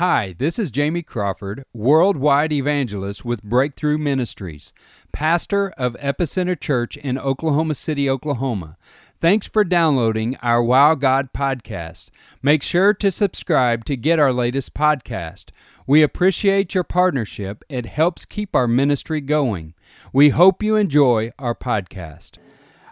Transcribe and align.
Hi, 0.00 0.34
this 0.38 0.58
is 0.58 0.70
Jamie 0.70 1.02
Crawford, 1.02 1.66
worldwide 1.74 2.52
evangelist 2.52 3.22
with 3.22 3.42
Breakthrough 3.42 3.98
Ministries, 3.98 4.72
pastor 5.12 5.74
of 5.76 5.92
Epicenter 5.96 6.58
Church 6.58 6.96
in 6.96 7.18
Oklahoma 7.18 7.74
City, 7.74 8.08
Oklahoma. 8.08 8.78
Thanks 9.20 9.46
for 9.46 9.62
downloading 9.62 10.36
our 10.36 10.62
Wow 10.62 10.94
God 10.94 11.34
podcast. 11.34 12.08
Make 12.42 12.62
sure 12.62 12.94
to 12.94 13.10
subscribe 13.10 13.84
to 13.84 13.94
get 13.94 14.18
our 14.18 14.32
latest 14.32 14.72
podcast. 14.72 15.50
We 15.86 16.02
appreciate 16.02 16.74
your 16.74 16.84
partnership, 16.84 17.62
it 17.68 17.84
helps 17.84 18.24
keep 18.24 18.56
our 18.56 18.66
ministry 18.66 19.20
going. 19.20 19.74
We 20.14 20.30
hope 20.30 20.62
you 20.62 20.76
enjoy 20.76 21.32
our 21.38 21.54
podcast. 21.54 22.38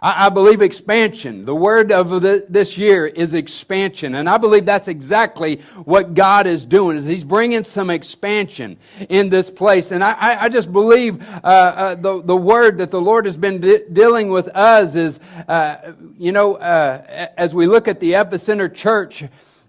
I, 0.01 0.27
I 0.27 0.29
believe 0.29 0.61
expansion. 0.61 1.45
The 1.45 1.55
word 1.55 1.91
of 1.91 2.21
the, 2.21 2.45
this 2.49 2.77
year 2.77 3.05
is 3.05 3.33
expansion. 3.33 4.15
And 4.15 4.29
I 4.29 4.37
believe 4.37 4.65
that's 4.65 4.87
exactly 4.87 5.57
what 5.85 6.13
God 6.13 6.47
is 6.47 6.65
doing, 6.65 6.97
is 6.97 7.05
he's 7.05 7.23
bringing 7.23 7.63
some 7.63 7.89
expansion 7.89 8.77
in 9.09 9.29
this 9.29 9.49
place. 9.49 9.91
And 9.91 10.03
I, 10.03 10.11
I, 10.11 10.43
I 10.43 10.49
just 10.49 10.71
believe 10.71 11.21
uh, 11.21 11.47
uh, 11.47 11.95
the, 11.95 12.21
the 12.21 12.37
word 12.37 12.77
that 12.79 12.91
the 12.91 13.01
Lord 13.01 13.25
has 13.25 13.37
been 13.37 13.61
de- 13.61 13.89
dealing 13.89 14.29
with 14.29 14.47
us 14.49 14.95
is, 14.95 15.19
uh, 15.47 15.93
you 16.17 16.31
know, 16.31 16.55
uh, 16.55 17.27
as 17.37 17.53
we 17.53 17.67
look 17.67 17.87
at 17.87 17.99
the 17.99 18.13
epicenter 18.13 18.73
church, 18.73 19.23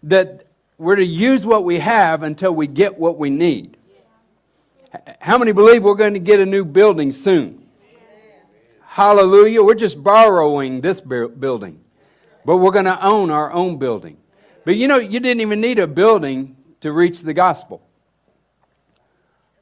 that 0.04 0.46
we're 0.78 0.96
to 0.96 1.04
use 1.04 1.44
what 1.44 1.64
we 1.64 1.78
have 1.78 2.22
until 2.22 2.54
we 2.54 2.66
get 2.66 2.98
what 2.98 3.18
we 3.18 3.28
need. 3.28 3.76
How 5.20 5.38
many 5.38 5.52
believe 5.52 5.84
we're 5.84 5.94
going 5.94 6.14
to 6.14 6.20
get 6.20 6.40
a 6.40 6.46
new 6.46 6.64
building 6.64 7.12
soon? 7.12 7.66
Hallelujah. 8.90 9.62
We're 9.62 9.76
just 9.76 10.02
borrowing 10.02 10.80
this 10.80 11.00
building, 11.00 11.80
but 12.44 12.56
we're 12.56 12.72
going 12.72 12.86
to 12.86 13.06
own 13.06 13.30
our 13.30 13.52
own 13.52 13.78
building. 13.78 14.16
But 14.64 14.74
you 14.74 14.88
know, 14.88 14.98
you 14.98 15.20
didn't 15.20 15.42
even 15.42 15.60
need 15.60 15.78
a 15.78 15.86
building 15.86 16.56
to 16.80 16.90
reach 16.90 17.20
the 17.20 17.32
gospel. 17.32 17.86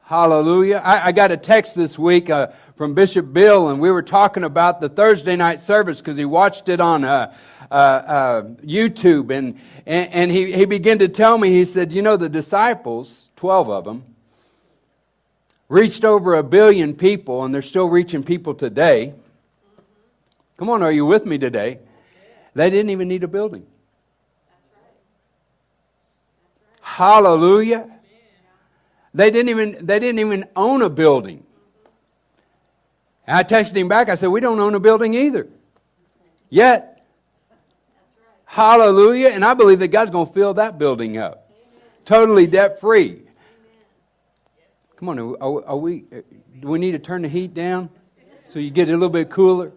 Hallelujah. 0.01 0.81
I, 0.83 1.09
I 1.09 1.13
got 1.13 1.31
a 1.31 1.37
text 1.37 1.77
this 1.77 1.99
week 1.99 2.31
uh, 2.31 2.53
from 2.77 2.95
Bishop 2.95 3.31
Bill, 3.35 3.69
and 3.69 3.81
we 3.81 3.91
were 3.91 4.03
talking 4.03 4.45
about 4.45 4.81
the 4.81 4.89
Thursday 4.89 5.37
night 5.37 5.61
service 5.61 6.01
because 6.01 6.17
he 6.17 6.25
watched 6.25 6.71
it 6.71 6.81
on 6.81 7.05
uh, 7.05 7.35
uh, 7.71 7.75
uh, 7.75 8.43
YouTube. 8.65 9.31
And, 9.31 9.61
and, 9.85 10.11
and 10.11 10.31
he, 10.31 10.51
he 10.53 10.65
began 10.65 11.01
to 11.01 11.09
tell 11.09 11.37
me, 11.37 11.51
he 11.51 11.67
said, 11.67 11.93
You 11.93 12.01
know, 12.01 12.17
the 12.17 12.31
disciples, 12.31 13.27
12 13.37 13.69
of 13.69 13.85
them, 13.85 14.05
reached 15.69 16.05
over 16.05 16.35
a 16.35 16.43
billion 16.43 16.95
people, 16.95 17.45
and 17.45 17.55
they're 17.55 17.63
still 17.63 17.89
reaching 17.89 18.23
people 18.23 18.55
today. 18.55 19.13
Come 20.57 20.71
on, 20.71 20.83
are 20.83 20.93
you 20.93 21.07
with 21.07 21.25
me 21.27 21.39
today? 21.39 21.79
They 22.55 22.71
didn't 22.71 22.91
even 22.91 23.09
need 23.09 23.23
a 23.23 23.29
building. 23.29 23.67
Hallelujah. 26.81 27.89
They 29.15 29.31
didn't 29.31 29.51
even 29.51 29.87
they 29.87 29.99
didn't 29.99 30.19
even 30.19 30.47
own 30.57 30.83
a 30.83 30.91
building. 30.91 31.45
I 33.27 33.45
texted 33.45 33.77
him 33.77 33.89
back. 33.89 34.09
I 34.09 34.15
said, 34.15 34.29
"We 34.29 34.41
don't 34.41 34.59
own 34.59 34.75
a 34.75 34.81
building 34.81 35.15
either, 35.15 35.47
yet." 36.49 37.05
Hallelujah! 38.45 39.29
And 39.29 39.45
I 39.45 39.55
believe 39.55 39.79
that 39.81 39.89
God's 39.89 40.11
going 40.11 40.27
to 40.27 40.33
fill 40.33 40.55
that 40.55 40.79
building 40.79 41.19
up, 41.19 41.51
totally 42.05 42.47
debt 42.47 42.81
free. 42.81 43.23
Come 44.99 45.11
on, 45.11 45.21
are, 45.21 45.65
are 45.65 45.77
we? 45.77 46.07
Uh, 46.13 46.23
do 46.59 46.67
we 46.67 46.81
need 46.81 46.91
to 46.91 46.99
turn 46.99 47.23
the 47.23 47.29
heat 47.29 47.55
down 47.55 47.89
so 48.49 48.59
you 48.59 48.69
get 48.69 48.89
a 48.89 48.91
little 48.91 49.09
bit 49.09 49.31
cooler? 49.31 49.71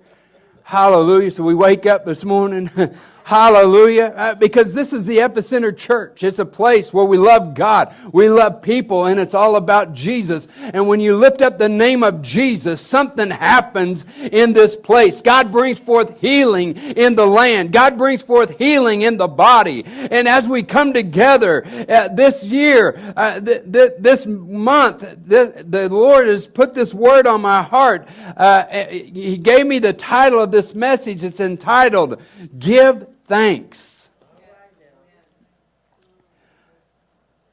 Hallelujah. 0.63 1.29
So 1.29 1.43
we 1.43 1.53
wake 1.53 1.85
up 1.85 2.07
this 2.07 2.25
morning 2.25 2.71
Hallelujah. 3.31 4.13
Uh, 4.13 4.35
because 4.35 4.73
this 4.73 4.91
is 4.91 5.05
the 5.05 5.19
epicenter 5.19 5.77
church. 5.77 6.21
It's 6.21 6.39
a 6.39 6.45
place 6.45 6.91
where 6.91 7.05
we 7.05 7.17
love 7.17 7.53
God. 7.53 7.95
We 8.11 8.27
love 8.27 8.61
people 8.61 9.05
and 9.05 9.21
it's 9.21 9.33
all 9.33 9.55
about 9.55 9.93
Jesus. 9.93 10.49
And 10.59 10.85
when 10.85 10.99
you 10.99 11.15
lift 11.15 11.41
up 11.41 11.57
the 11.57 11.69
name 11.69 12.03
of 12.03 12.21
Jesus, 12.21 12.81
something 12.81 13.29
happens 13.29 14.03
in 14.19 14.51
this 14.51 14.75
place. 14.75 15.21
God 15.21 15.49
brings 15.49 15.79
forth 15.79 16.19
healing 16.19 16.75
in 16.75 17.15
the 17.15 17.25
land. 17.25 17.71
God 17.71 17.97
brings 17.97 18.21
forth 18.21 18.57
healing 18.57 19.03
in 19.03 19.15
the 19.15 19.29
body. 19.29 19.85
And 19.85 20.27
as 20.27 20.45
we 20.45 20.61
come 20.63 20.91
together 20.91 21.65
uh, 21.87 22.09
this 22.09 22.43
year, 22.43 22.99
uh, 23.15 23.39
th- 23.39 23.63
th- 23.71 23.91
this 23.97 24.25
month, 24.25 25.07
th- 25.29 25.51
the 25.69 25.87
Lord 25.89 26.27
has 26.27 26.47
put 26.47 26.73
this 26.73 26.93
word 26.93 27.27
on 27.27 27.39
my 27.39 27.63
heart. 27.63 28.09
Uh, 28.35 28.65
he 28.65 29.37
gave 29.37 29.65
me 29.65 29.79
the 29.79 29.93
title 29.93 30.41
of 30.41 30.51
this 30.51 30.75
message. 30.75 31.23
It's 31.23 31.39
entitled, 31.39 32.21
Give 32.59 33.07
thanks. 33.31 34.09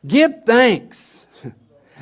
Give 0.04 0.42
thanks. 0.44 1.24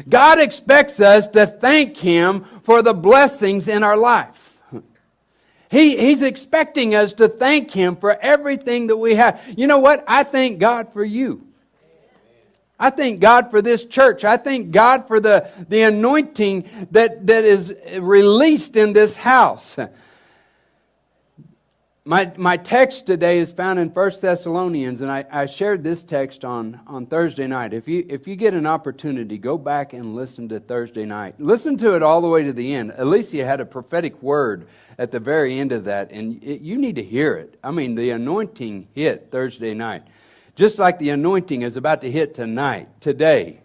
God 0.08 0.38
expects 0.40 0.98
us 0.98 1.28
to 1.28 1.46
thank 1.46 1.98
Him 1.98 2.44
for 2.62 2.80
the 2.80 2.94
blessings 2.94 3.68
in 3.68 3.82
our 3.82 3.98
life. 3.98 4.58
He, 5.70 5.98
he's 5.98 6.22
expecting 6.22 6.94
us 6.94 7.12
to 7.14 7.28
thank 7.28 7.70
Him 7.70 7.96
for 7.96 8.18
everything 8.18 8.86
that 8.86 8.96
we 8.96 9.16
have. 9.16 9.42
You 9.54 9.66
know 9.66 9.80
what? 9.80 10.04
I 10.08 10.22
thank 10.22 10.58
God 10.58 10.94
for 10.94 11.04
you. 11.04 11.46
I 12.78 12.88
thank 12.88 13.20
God 13.20 13.50
for 13.50 13.60
this 13.60 13.84
church. 13.84 14.24
I 14.24 14.38
thank 14.38 14.70
God 14.70 15.06
for 15.06 15.20
the, 15.20 15.50
the 15.68 15.82
anointing 15.82 16.88
that, 16.92 17.26
that 17.26 17.44
is 17.44 17.74
released 17.98 18.76
in 18.76 18.94
this 18.94 19.16
house. 19.16 19.78
My, 22.08 22.32
my 22.36 22.56
text 22.56 23.04
today 23.04 23.40
is 23.40 23.50
found 23.50 23.80
in 23.80 23.88
1 23.88 24.10
Thessalonians, 24.20 25.00
and 25.00 25.10
I, 25.10 25.24
I 25.28 25.46
shared 25.46 25.82
this 25.82 26.04
text 26.04 26.44
on, 26.44 26.80
on 26.86 27.06
Thursday 27.06 27.48
night. 27.48 27.74
If 27.74 27.88
you, 27.88 28.06
if 28.08 28.28
you 28.28 28.36
get 28.36 28.54
an 28.54 28.64
opportunity, 28.64 29.38
go 29.38 29.58
back 29.58 29.92
and 29.92 30.14
listen 30.14 30.48
to 30.50 30.60
Thursday 30.60 31.04
night. 31.04 31.34
Listen 31.40 31.76
to 31.78 31.96
it 31.96 32.04
all 32.04 32.20
the 32.20 32.28
way 32.28 32.44
to 32.44 32.52
the 32.52 32.74
end. 32.76 32.94
Alicia 32.96 33.44
had 33.44 33.60
a 33.60 33.66
prophetic 33.66 34.22
word 34.22 34.68
at 34.98 35.10
the 35.10 35.18
very 35.18 35.58
end 35.58 35.72
of 35.72 35.82
that, 35.86 36.12
and 36.12 36.40
it, 36.44 36.60
you 36.60 36.78
need 36.78 36.94
to 36.94 37.02
hear 37.02 37.34
it. 37.34 37.58
I 37.64 37.72
mean, 37.72 37.96
the 37.96 38.10
anointing 38.10 38.86
hit 38.94 39.32
Thursday 39.32 39.74
night, 39.74 40.04
just 40.54 40.78
like 40.78 41.00
the 41.00 41.10
anointing 41.10 41.62
is 41.62 41.76
about 41.76 42.02
to 42.02 42.10
hit 42.10 42.34
tonight, 42.34 43.00
today. 43.00 43.62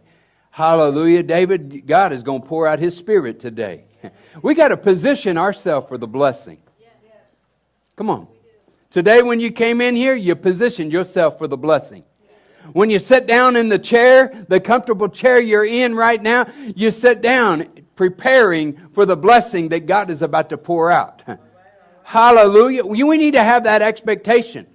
Hallelujah. 0.50 1.22
David, 1.22 1.86
God 1.86 2.12
is 2.12 2.24
going 2.24 2.42
to 2.42 2.48
pour 2.48 2.66
out 2.66 2.80
his 2.80 2.98
spirit 2.98 3.40
today. 3.40 3.84
We 4.42 4.56
got 4.56 4.70
to 4.70 4.78
position 4.78 5.38
ourselves 5.38 5.88
for 5.88 6.00
the 6.00 6.08
blessing. 6.08 6.58
Come 8.02 8.10
on. 8.10 8.28
Today, 8.90 9.22
when 9.22 9.40
you 9.40 9.52
came 9.52 9.80
in 9.80 9.96
here, 9.96 10.16
you 10.16 10.36
positioned 10.36 10.92
yourself 10.92 11.38
for 11.38 11.46
the 11.46 11.56
blessing. 11.56 12.04
When 12.74 12.90
you 12.90 12.98
sit 12.98 13.28
down 13.28 13.56
in 13.56 13.70
the 13.70 13.78
chair, 13.78 14.44
the 14.48 14.60
comfortable 14.60 15.08
chair 15.08 15.40
you're 15.40 15.64
in 15.64 15.94
right 15.94 16.20
now, 16.20 16.48
you 16.76 16.90
sit 16.90 17.22
down 17.22 17.68
preparing 17.96 18.76
for 18.94 19.06
the 19.06 19.16
blessing 19.16 19.70
that 19.70 19.86
God 19.86 20.10
is 20.10 20.24
about 20.24 20.50
to 20.50 20.58
pour 20.58 20.90
out. 20.90 21.22
Hallelujah. 22.04 22.88
We 22.88 23.20
need 23.20 23.36
to 23.36 23.44
have 23.44 23.66
that 23.66 23.84
expectation. 23.84 24.66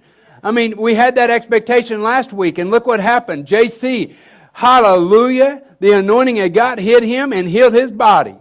I 0.41 0.51
mean, 0.51 0.77
we 0.77 0.95
had 0.95 1.15
that 1.15 1.29
expectation 1.29 2.01
last 2.01 2.31
week, 2.31 2.59
and 2.59 2.71
look 2.71 2.87
what 2.87 3.01
happened. 3.01 3.45
JC, 3.45 4.15
hallelujah, 4.53 5.63
the 5.81 5.91
anointing 5.91 6.39
of 6.39 6.53
God 6.53 6.79
hit 6.79 7.03
him 7.03 7.33
and 7.33 7.45
healed 7.49 7.73
his 7.73 7.91
body. 7.91 8.37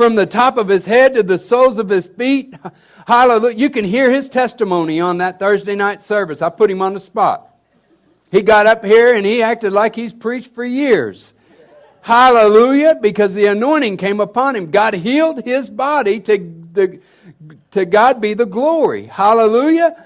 From 0.00 0.14
the 0.14 0.24
top 0.24 0.56
of 0.56 0.66
his 0.66 0.86
head 0.86 1.12
to 1.16 1.22
the 1.22 1.38
soles 1.38 1.78
of 1.78 1.90
his 1.90 2.06
feet. 2.06 2.54
Hallelujah. 3.06 3.58
You 3.58 3.68
can 3.68 3.84
hear 3.84 4.10
his 4.10 4.30
testimony 4.30 4.98
on 4.98 5.18
that 5.18 5.38
Thursday 5.38 5.74
night 5.74 6.00
service. 6.00 6.40
I 6.40 6.48
put 6.48 6.70
him 6.70 6.80
on 6.80 6.94
the 6.94 7.00
spot. 7.00 7.54
He 8.32 8.40
got 8.40 8.66
up 8.66 8.82
here 8.82 9.14
and 9.14 9.26
he 9.26 9.42
acted 9.42 9.74
like 9.74 9.94
he's 9.94 10.14
preached 10.14 10.54
for 10.54 10.64
years. 10.64 11.34
Hallelujah, 12.00 12.94
because 12.94 13.34
the 13.34 13.44
anointing 13.44 13.98
came 13.98 14.20
upon 14.20 14.56
him. 14.56 14.70
God 14.70 14.94
healed 14.94 15.44
his 15.44 15.68
body 15.68 16.18
to, 16.20 16.38
the, 16.72 17.00
to 17.72 17.84
God 17.84 18.22
be 18.22 18.32
the 18.32 18.46
glory. 18.46 19.04
Hallelujah. 19.04 20.02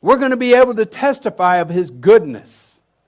We're 0.00 0.16
going 0.16 0.30
to 0.30 0.38
be 0.38 0.54
able 0.54 0.74
to 0.76 0.86
testify 0.86 1.56
of 1.56 1.68
his 1.68 1.90
goodness, 1.90 2.65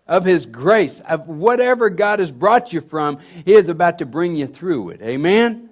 of 0.08 0.24
his 0.24 0.46
grace, 0.46 1.00
of 1.00 1.28
whatever 1.28 1.90
God 1.90 2.18
has 2.18 2.32
brought 2.32 2.72
you 2.72 2.80
from, 2.80 3.18
he 3.44 3.52
is 3.52 3.68
about 3.68 3.98
to 3.98 4.06
bring 4.06 4.34
you 4.34 4.46
through 4.46 4.90
it. 4.90 5.02
Amen. 5.02 5.68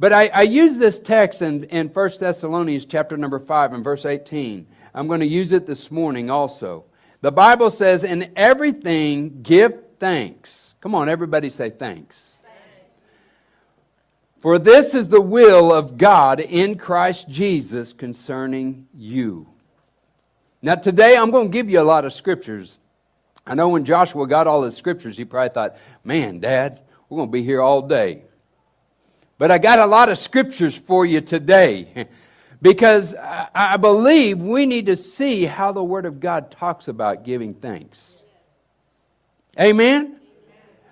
But 0.00 0.12
I, 0.12 0.26
I 0.28 0.42
use 0.42 0.78
this 0.78 0.98
text 0.98 1.42
in, 1.42 1.64
in 1.64 1.86
1 1.88 2.10
Thessalonians 2.18 2.86
chapter 2.86 3.16
number 3.16 3.38
5 3.38 3.72
and 3.72 3.84
verse 3.84 4.04
18. 4.04 4.66
I'm 4.94 5.06
going 5.06 5.20
to 5.20 5.26
use 5.26 5.52
it 5.52 5.64
this 5.64 5.92
morning 5.92 6.28
also. 6.28 6.84
The 7.20 7.30
Bible 7.30 7.70
says, 7.70 8.02
In 8.02 8.32
everything 8.34 9.42
give 9.42 9.80
thanks. 10.00 10.74
Come 10.80 10.96
on, 10.96 11.08
everybody 11.08 11.50
say 11.50 11.70
thanks. 11.70 12.32
thanks. 12.42 12.90
For 14.40 14.58
this 14.58 14.92
is 14.92 15.08
the 15.08 15.20
will 15.20 15.72
of 15.72 15.96
God 15.96 16.40
in 16.40 16.76
Christ 16.76 17.28
Jesus 17.28 17.92
concerning 17.92 18.88
you. 18.92 19.51
Now, 20.64 20.76
today 20.76 21.16
I'm 21.16 21.32
going 21.32 21.48
to 21.48 21.52
give 21.52 21.68
you 21.68 21.80
a 21.80 21.82
lot 21.82 22.04
of 22.04 22.14
scriptures. 22.14 22.78
I 23.44 23.56
know 23.56 23.68
when 23.68 23.84
Joshua 23.84 24.28
got 24.28 24.46
all 24.46 24.62
his 24.62 24.76
scriptures, 24.76 25.16
he 25.16 25.24
probably 25.24 25.52
thought, 25.52 25.76
man, 26.04 26.38
Dad, 26.38 26.80
we're 27.08 27.16
going 27.16 27.28
to 27.28 27.32
be 27.32 27.42
here 27.42 27.60
all 27.60 27.82
day. 27.82 28.22
But 29.38 29.50
I 29.50 29.58
got 29.58 29.80
a 29.80 29.86
lot 29.86 30.08
of 30.08 30.18
scriptures 30.18 30.76
for 30.76 31.04
you 31.04 31.20
today 31.20 32.06
because 32.62 33.16
I 33.18 33.76
believe 33.76 34.40
we 34.40 34.66
need 34.66 34.86
to 34.86 34.94
see 34.94 35.46
how 35.46 35.72
the 35.72 35.82
Word 35.82 36.06
of 36.06 36.20
God 36.20 36.52
talks 36.52 36.86
about 36.86 37.24
giving 37.24 37.54
thanks. 37.54 38.22
Amen? 39.60 40.20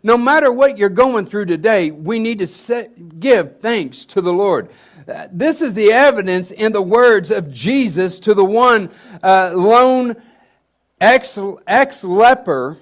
No 0.02 0.18
matter 0.18 0.52
what 0.52 0.78
you're 0.78 0.88
going 0.88 1.26
through 1.26 1.46
today, 1.46 1.92
we 1.92 2.18
need 2.18 2.40
to 2.40 2.48
set, 2.48 3.20
give 3.20 3.60
thanks 3.60 4.04
to 4.06 4.20
the 4.20 4.32
Lord. 4.32 4.70
This 5.32 5.60
is 5.60 5.74
the 5.74 5.92
evidence 5.92 6.50
in 6.50 6.72
the 6.72 6.82
words 6.82 7.30
of 7.30 7.52
Jesus 7.52 8.20
to 8.20 8.34
the 8.34 8.44
one 8.44 8.90
uh, 9.22 9.52
lone 9.54 10.16
ex 11.00 11.36
leper 12.04 12.78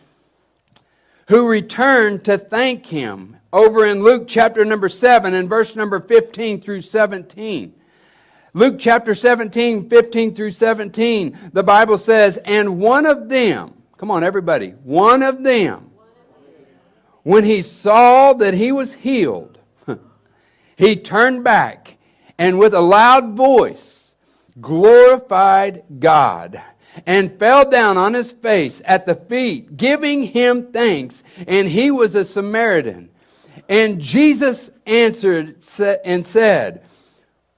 who 1.28 1.48
returned 1.48 2.24
to 2.24 2.36
thank 2.36 2.86
him 2.86 3.36
over 3.52 3.86
in 3.86 4.02
Luke 4.02 4.24
chapter 4.26 4.64
number 4.64 4.88
7 4.88 5.32
and 5.34 5.48
verse 5.48 5.74
number 5.74 6.00
15 6.00 6.60
through 6.60 6.82
17. 6.82 7.74
Luke 8.54 8.76
chapter 8.78 9.14
17, 9.14 9.88
15 9.88 10.34
through 10.34 10.50
17, 10.50 11.50
the 11.52 11.62
Bible 11.62 11.98
says, 11.98 12.38
And 12.44 12.78
one 12.78 13.06
of 13.06 13.28
them, 13.28 13.74
come 13.98 14.10
on, 14.10 14.24
everybody, 14.24 14.70
one 14.70 15.22
of 15.22 15.44
them, 15.44 15.90
when 17.22 17.44
he 17.44 17.62
saw 17.62 18.32
that 18.32 18.54
he 18.54 18.72
was 18.72 18.94
healed, 18.94 19.58
he 20.76 20.96
turned 20.96 21.44
back 21.44 21.97
and 22.38 22.58
with 22.58 22.72
a 22.72 22.80
loud 22.80 23.34
voice 23.34 23.98
glorified 24.60 25.84
God 25.98 26.62
and 27.06 27.38
fell 27.38 27.68
down 27.68 27.96
on 27.96 28.14
his 28.14 28.32
face 28.32 28.82
at 28.84 29.06
the 29.06 29.14
feet, 29.14 29.76
giving 29.76 30.24
him 30.24 30.72
thanks. 30.72 31.22
And 31.46 31.68
he 31.68 31.90
was 31.90 32.14
a 32.14 32.24
Samaritan. 32.24 33.10
And 33.68 34.00
Jesus 34.00 34.70
answered 34.86 35.62
and 36.04 36.26
said, 36.26 36.84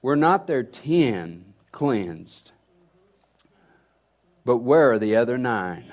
Were 0.01 0.15
not 0.15 0.47
there 0.47 0.63
ten 0.63 1.53
cleansed? 1.71 2.51
But 4.43 4.57
where 4.57 4.91
are 4.91 4.99
the 4.99 5.15
other 5.15 5.37
nine? 5.37 5.91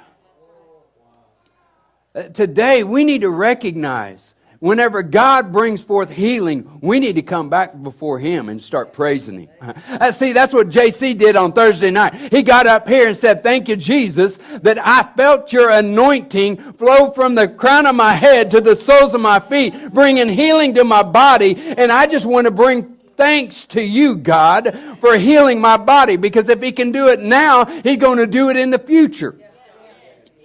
Uh, 2.15 2.25
today, 2.25 2.83
we 2.83 3.05
need 3.05 3.21
to 3.21 3.31
recognize 3.31 4.35
Whenever 4.61 5.05
God 5.05 5.53
brings 5.53 5.85
forth 5.85 6.11
healing, 6.11 6.81
we 6.81 6.99
need 6.99 7.15
to 7.15 7.23
come 7.23 7.49
back 7.49 7.81
before 7.81 8.19
Him 8.19 8.49
and 8.49 8.61
start 8.61 8.93
praising 8.93 9.41
Him. 9.41 9.49
Uh, 9.89 10.13
see, 10.13 10.33
that's 10.33 10.53
what 10.53 10.69
JC 10.69 11.17
did 11.17 11.35
on 11.35 11.53
Thursday 11.53 11.91
night. 11.91 12.15
He 12.33 12.43
got 12.43 12.67
up 12.67 12.87
here 12.87 13.09
and 13.09 13.17
said, 13.17 13.43
Thank 13.43 13.69
you, 13.69 13.75
Jesus, 13.75 14.37
that 14.63 14.79
I 14.87 15.03
felt 15.17 15.53
your 15.53 15.71
anointing 15.71 16.75
flow 16.75 17.11
from 17.11 17.35
the 17.35 17.49
crown 17.49 17.87
of 17.87 17.95
my 17.95 18.13
head 18.13 18.51
to 18.53 18.61
the 18.61 18.77
soles 18.77 19.15
of 19.15 19.21
my 19.21 19.41
feet, 19.41 19.93
bringing 19.93 20.29
healing 20.29 20.75
to 20.75 20.85
my 20.85 21.03
body. 21.03 21.57
And 21.57 21.91
I 21.91 22.07
just 22.07 22.27
want 22.27 22.45
to 22.45 22.51
bring 22.51 22.99
thanks 23.17 23.65
to 23.67 23.83
you, 23.83 24.17
God, 24.17 24.79
for 25.01 25.17
healing 25.17 25.61
my 25.61 25.77
body 25.77 26.17
because 26.17 26.49
if 26.49 26.63
He 26.63 26.73
can 26.73 26.93
do 26.93 27.09
it 27.09 27.21
now, 27.21 27.65
He's 27.65 27.99
going 27.99 28.19
to 28.19 28.27
do 28.27 28.51
it 28.51 28.57
in 28.57 28.71
the 28.71 28.79
future. 28.79 29.39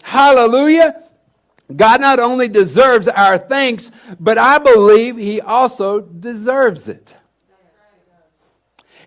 Hallelujah. 0.02 1.04
God 1.76 2.02
not 2.02 2.20
only 2.20 2.48
deserves 2.48 3.08
our 3.08 3.38
thanks, 3.38 3.92
but 4.20 4.38
I 4.38 4.58
believe 4.58 5.18
He 5.18 5.42
also 5.42 6.02
deserves 6.02 6.88
it. 6.88 7.16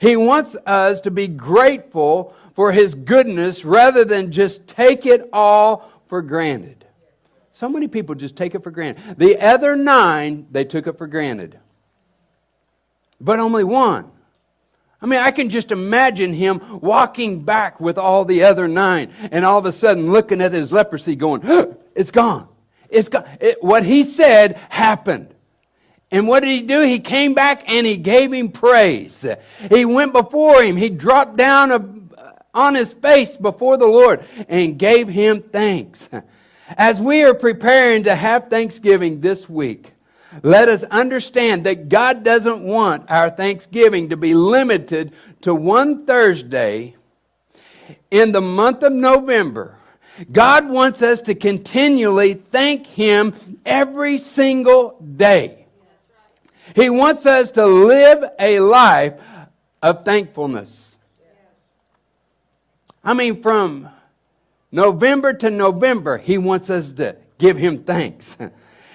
He 0.00 0.16
wants 0.16 0.56
us 0.66 1.00
to 1.02 1.10
be 1.10 1.28
grateful 1.28 2.34
for 2.54 2.72
His 2.72 2.94
goodness 2.94 3.64
rather 3.64 4.04
than 4.04 4.32
just 4.32 4.66
take 4.66 5.06
it 5.06 5.28
all 5.32 5.90
for 6.08 6.22
granted. 6.22 6.84
So 7.52 7.68
many 7.68 7.88
people 7.88 8.14
just 8.14 8.36
take 8.36 8.54
it 8.54 8.62
for 8.62 8.70
granted. 8.70 9.18
The 9.18 9.40
other 9.40 9.76
nine, 9.76 10.46
they 10.50 10.64
took 10.64 10.86
it 10.86 10.98
for 10.98 11.06
granted. 11.06 11.58
But 13.18 13.38
only 13.38 13.64
one. 13.64 14.10
I 15.00 15.06
mean, 15.06 15.20
I 15.20 15.30
can 15.30 15.50
just 15.50 15.70
imagine 15.70 16.32
him 16.32 16.80
walking 16.80 17.44
back 17.44 17.80
with 17.80 17.98
all 17.98 18.24
the 18.24 18.44
other 18.44 18.66
nine 18.66 19.12
and 19.30 19.44
all 19.44 19.58
of 19.58 19.66
a 19.66 19.72
sudden 19.72 20.10
looking 20.10 20.40
at 20.40 20.52
his 20.52 20.72
leprosy 20.72 21.16
going, 21.16 21.42
it's 21.94 22.10
gone. 22.10 22.48
It's. 22.90 23.08
It, 23.40 23.62
what 23.62 23.84
he 23.84 24.04
said 24.04 24.56
happened. 24.68 25.34
And 26.10 26.28
what 26.28 26.40
did 26.40 26.50
he 26.50 26.62
do? 26.62 26.82
He 26.82 27.00
came 27.00 27.34
back 27.34 27.64
and 27.68 27.86
he 27.86 27.96
gave 27.96 28.32
him 28.32 28.50
praise. 28.50 29.26
He 29.70 29.84
went 29.84 30.12
before 30.12 30.62
him. 30.62 30.76
He 30.76 30.88
dropped 30.88 31.36
down 31.36 31.72
a, 31.72 31.84
on 32.54 32.74
his 32.74 32.92
face 32.92 33.36
before 33.36 33.76
the 33.76 33.86
Lord 33.86 34.24
and 34.48 34.78
gave 34.78 35.08
him 35.08 35.42
thanks. 35.42 36.08
As 36.76 37.00
we 37.00 37.22
are 37.24 37.34
preparing 37.34 38.04
to 38.04 38.14
have 38.14 38.48
Thanksgiving 38.48 39.20
this 39.20 39.48
week, 39.48 39.92
let 40.42 40.68
us 40.68 40.84
understand 40.84 41.64
that 41.64 41.88
God 41.88 42.22
doesn't 42.24 42.62
want 42.62 43.10
our 43.10 43.30
Thanksgiving 43.30 44.10
to 44.10 44.16
be 44.16 44.34
limited 44.34 45.12
to 45.42 45.54
one 45.54 46.06
Thursday 46.06 46.96
in 48.10 48.32
the 48.32 48.40
month 48.40 48.82
of 48.82 48.92
November. 48.92 49.76
God 50.30 50.68
wants 50.68 51.02
us 51.02 51.20
to 51.22 51.34
continually 51.34 52.34
thank 52.34 52.86
Him 52.86 53.34
every 53.64 54.18
single 54.18 54.98
day. 55.00 55.66
He 56.74 56.90
wants 56.90 57.26
us 57.26 57.50
to 57.52 57.66
live 57.66 58.24
a 58.38 58.60
life 58.60 59.14
of 59.82 60.04
thankfulness. 60.04 60.96
I 63.04 63.14
mean, 63.14 63.40
from 63.40 63.88
November 64.72 65.32
to 65.32 65.50
November, 65.50 66.18
He 66.18 66.38
wants 66.38 66.70
us 66.70 66.92
to 66.92 67.16
give 67.38 67.56
Him 67.56 67.78
thanks. 67.78 68.36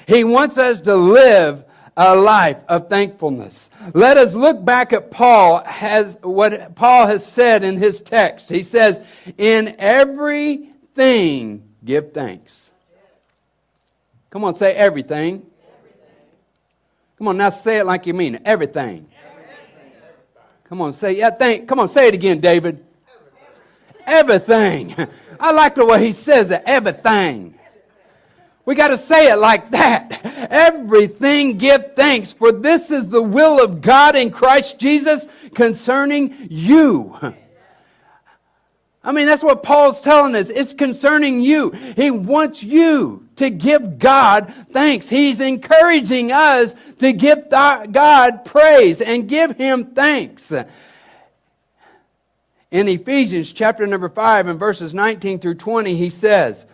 He 0.07 0.23
wants 0.23 0.57
us 0.57 0.81
to 0.81 0.95
live 0.95 1.63
a 1.95 2.15
life 2.15 2.57
of 2.67 2.89
thankfulness. 2.89 3.69
Let 3.93 4.17
us 4.17 4.33
look 4.33 4.63
back 4.63 4.93
at 4.93 5.11
Paul 5.11 5.63
has 5.65 6.17
what 6.21 6.75
Paul 6.75 7.07
has 7.07 7.25
said 7.25 7.63
in 7.63 7.77
his 7.77 8.01
text. 8.01 8.49
He 8.49 8.63
says, 8.63 9.01
"In 9.37 9.75
everything 11.01 11.63
give 11.83 12.13
thanks." 12.13 12.71
Come 14.29 14.45
on, 14.45 14.55
say 14.55 14.73
everything. 14.73 15.45
Come 17.17 17.27
on, 17.27 17.37
now 17.37 17.49
say 17.49 17.79
it 17.79 17.85
like 17.85 18.07
you 18.07 18.13
mean 18.13 18.35
it. 18.35 18.41
Everything. 18.45 19.07
everything. 19.29 19.93
Come 20.69 20.81
on, 20.81 20.93
say 20.93 21.17
yeah. 21.17 21.29
Thank. 21.31 21.67
Come 21.67 21.79
on, 21.79 21.89
say 21.89 22.07
it 22.07 22.13
again, 22.13 22.39
David. 22.39 22.83
Everything. 24.07 24.95
everything. 24.95 25.09
I 25.39 25.51
like 25.51 25.75
the 25.75 25.85
way 25.85 26.05
he 26.05 26.13
says 26.13 26.49
it. 26.51 26.63
Everything. 26.65 27.57
We 28.63 28.75
got 28.75 28.89
to 28.89 28.97
say 28.97 29.31
it 29.31 29.37
like 29.37 29.71
that. 29.71 30.21
Everything 30.51 31.57
give 31.57 31.95
thanks, 31.95 32.31
for 32.31 32.51
this 32.51 32.91
is 32.91 33.07
the 33.07 33.21
will 33.21 33.63
of 33.63 33.81
God 33.81 34.15
in 34.15 34.29
Christ 34.29 34.79
Jesus 34.79 35.25
concerning 35.53 36.47
you. 36.49 37.17
I 39.03 39.11
mean, 39.11 39.25
that's 39.25 39.43
what 39.43 39.63
Paul's 39.63 39.99
telling 39.99 40.35
us. 40.35 40.49
It's 40.49 40.73
concerning 40.73 41.41
you. 41.41 41.71
He 41.71 42.11
wants 42.11 42.61
you 42.61 43.27
to 43.37 43.49
give 43.49 43.97
God 43.97 44.53
thanks. 44.69 45.09
He's 45.09 45.41
encouraging 45.41 46.31
us 46.31 46.75
to 46.99 47.11
give 47.11 47.49
God 47.49 48.45
praise 48.45 49.01
and 49.01 49.27
give 49.27 49.57
Him 49.57 49.85
thanks. 49.95 50.53
In 52.69 52.87
Ephesians 52.87 53.51
chapter 53.51 53.87
number 53.87 54.07
5 54.07 54.47
and 54.47 54.59
verses 54.59 54.93
19 54.93 55.39
through 55.39 55.55
20, 55.55 55.95
he 55.95 56.11
says, 56.11 56.67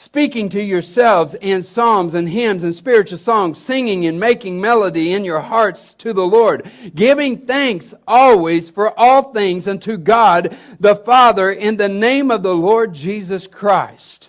speaking 0.00 0.48
to 0.48 0.62
yourselves 0.62 1.34
in 1.40 1.60
psalms 1.60 2.14
and 2.14 2.28
hymns 2.28 2.62
and 2.62 2.72
spiritual 2.72 3.18
songs, 3.18 3.60
singing 3.60 4.06
and 4.06 4.20
making 4.20 4.60
melody 4.60 5.12
in 5.12 5.24
your 5.24 5.40
hearts 5.40 5.92
to 5.92 6.12
the 6.12 6.24
Lord, 6.24 6.70
giving 6.94 7.36
thanks 7.36 7.92
always 8.06 8.70
for 8.70 8.96
all 8.96 9.32
things 9.32 9.66
unto 9.66 9.96
God 9.96 10.56
the 10.78 10.94
Father 10.94 11.50
in 11.50 11.78
the 11.78 11.88
name 11.88 12.30
of 12.30 12.44
the 12.44 12.54
Lord 12.54 12.94
Jesus 12.94 13.48
Christ. 13.48 14.28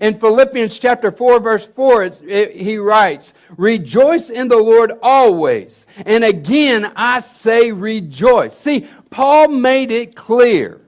In 0.00 0.18
Philippians 0.18 0.76
chapter 0.76 1.12
4 1.12 1.38
verse 1.38 1.66
4, 1.66 2.02
it, 2.26 2.56
he 2.56 2.76
writes, 2.76 3.32
Rejoice 3.56 4.28
in 4.28 4.48
the 4.48 4.58
Lord 4.58 4.92
always. 5.02 5.86
And 6.04 6.24
again, 6.24 6.90
I 6.96 7.20
say 7.20 7.70
rejoice. 7.70 8.58
See, 8.58 8.88
Paul 9.10 9.46
made 9.50 9.92
it 9.92 10.16
clear 10.16 10.80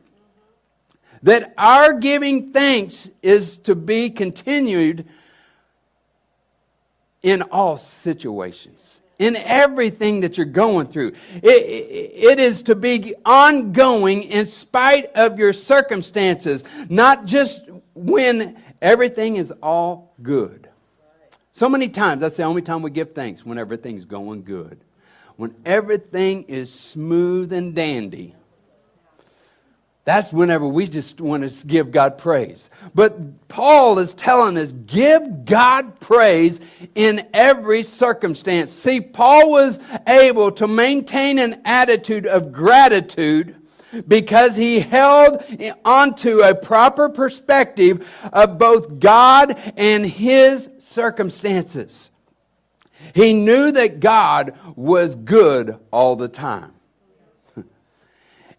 that 1.23 1.55
our 1.59 1.95
giving 1.95 2.53
thanks 2.53 3.11
is 3.23 3.59
to 3.59 3.75
be 3.75 4.11
continued 4.11 5.07
in 7.23 7.43
all 7.43 7.77
situations, 7.77 9.01
in 9.19 9.35
everything 9.37 10.21
that 10.21 10.37
you're 10.37 10.47
going 10.47 10.87
through. 10.87 11.13
It, 11.35 11.43
it 11.43 12.39
is 12.39 12.63
to 12.65 12.75
be 12.75 13.15
ongoing 13.25 14.23
in 14.23 14.47
spite 14.47 15.13
of 15.15 15.39
your 15.39 15.53
circumstances, 15.53 16.63
not 16.89 17.25
just 17.25 17.61
when 17.95 18.57
everything 18.81 19.37
is 19.37 19.53
all 19.63 20.15
good. 20.23 20.69
So 21.53 21.69
many 21.69 21.89
times, 21.89 22.21
that's 22.21 22.37
the 22.37 22.45
only 22.45 22.63
time 22.63 22.83
we 22.83 22.91
give 22.91 23.15
thanks, 23.15 23.45
when 23.45 23.59
everything's 23.59 24.05
going 24.05 24.45
good. 24.45 24.79
When 25.35 25.57
everything 25.65 26.45
is 26.45 26.73
smooth 26.73 27.53
and 27.53 27.75
dandy, 27.75 28.35
that's 30.09 30.33
whenever 30.33 30.67
we 30.67 30.89
just 30.89 31.21
want 31.21 31.47
to 31.51 31.67
give 31.67 31.91
God 31.91 32.17
praise. 32.17 32.71
But 32.95 33.47
Paul 33.49 33.99
is 33.99 34.15
telling 34.15 34.57
us, 34.57 34.73
give 34.73 35.45
God 35.45 36.01
praise 36.01 36.61
in 36.95 37.29
every 37.35 37.83
circumstance. 37.83 38.73
See, 38.73 39.03
Paul 39.03 39.51
was 39.51 39.79
able 40.07 40.53
to 40.53 40.67
maintain 40.67 41.39
an 41.39 41.61
attitude 41.67 42.27
of 42.27 42.53
gratitude 42.53 43.57
because 44.07 44.57
he 44.57 44.81
held 44.81 45.45
onto 45.85 46.41
a 46.41 46.55
proper 46.55 47.11
perspective 47.11 48.09
of 48.33 48.57
both 48.57 48.99
God 49.01 49.59
and 49.77 50.07
his 50.07 50.71
circumstances. 50.79 52.11
He 53.15 53.35
knew 53.35 53.73
that 53.73 54.01
God 54.01 54.59
was 54.75 55.15
good 55.17 55.79
all 55.91 56.17
the 56.17 56.29
time. 56.29 56.73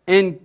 and, 0.08 0.40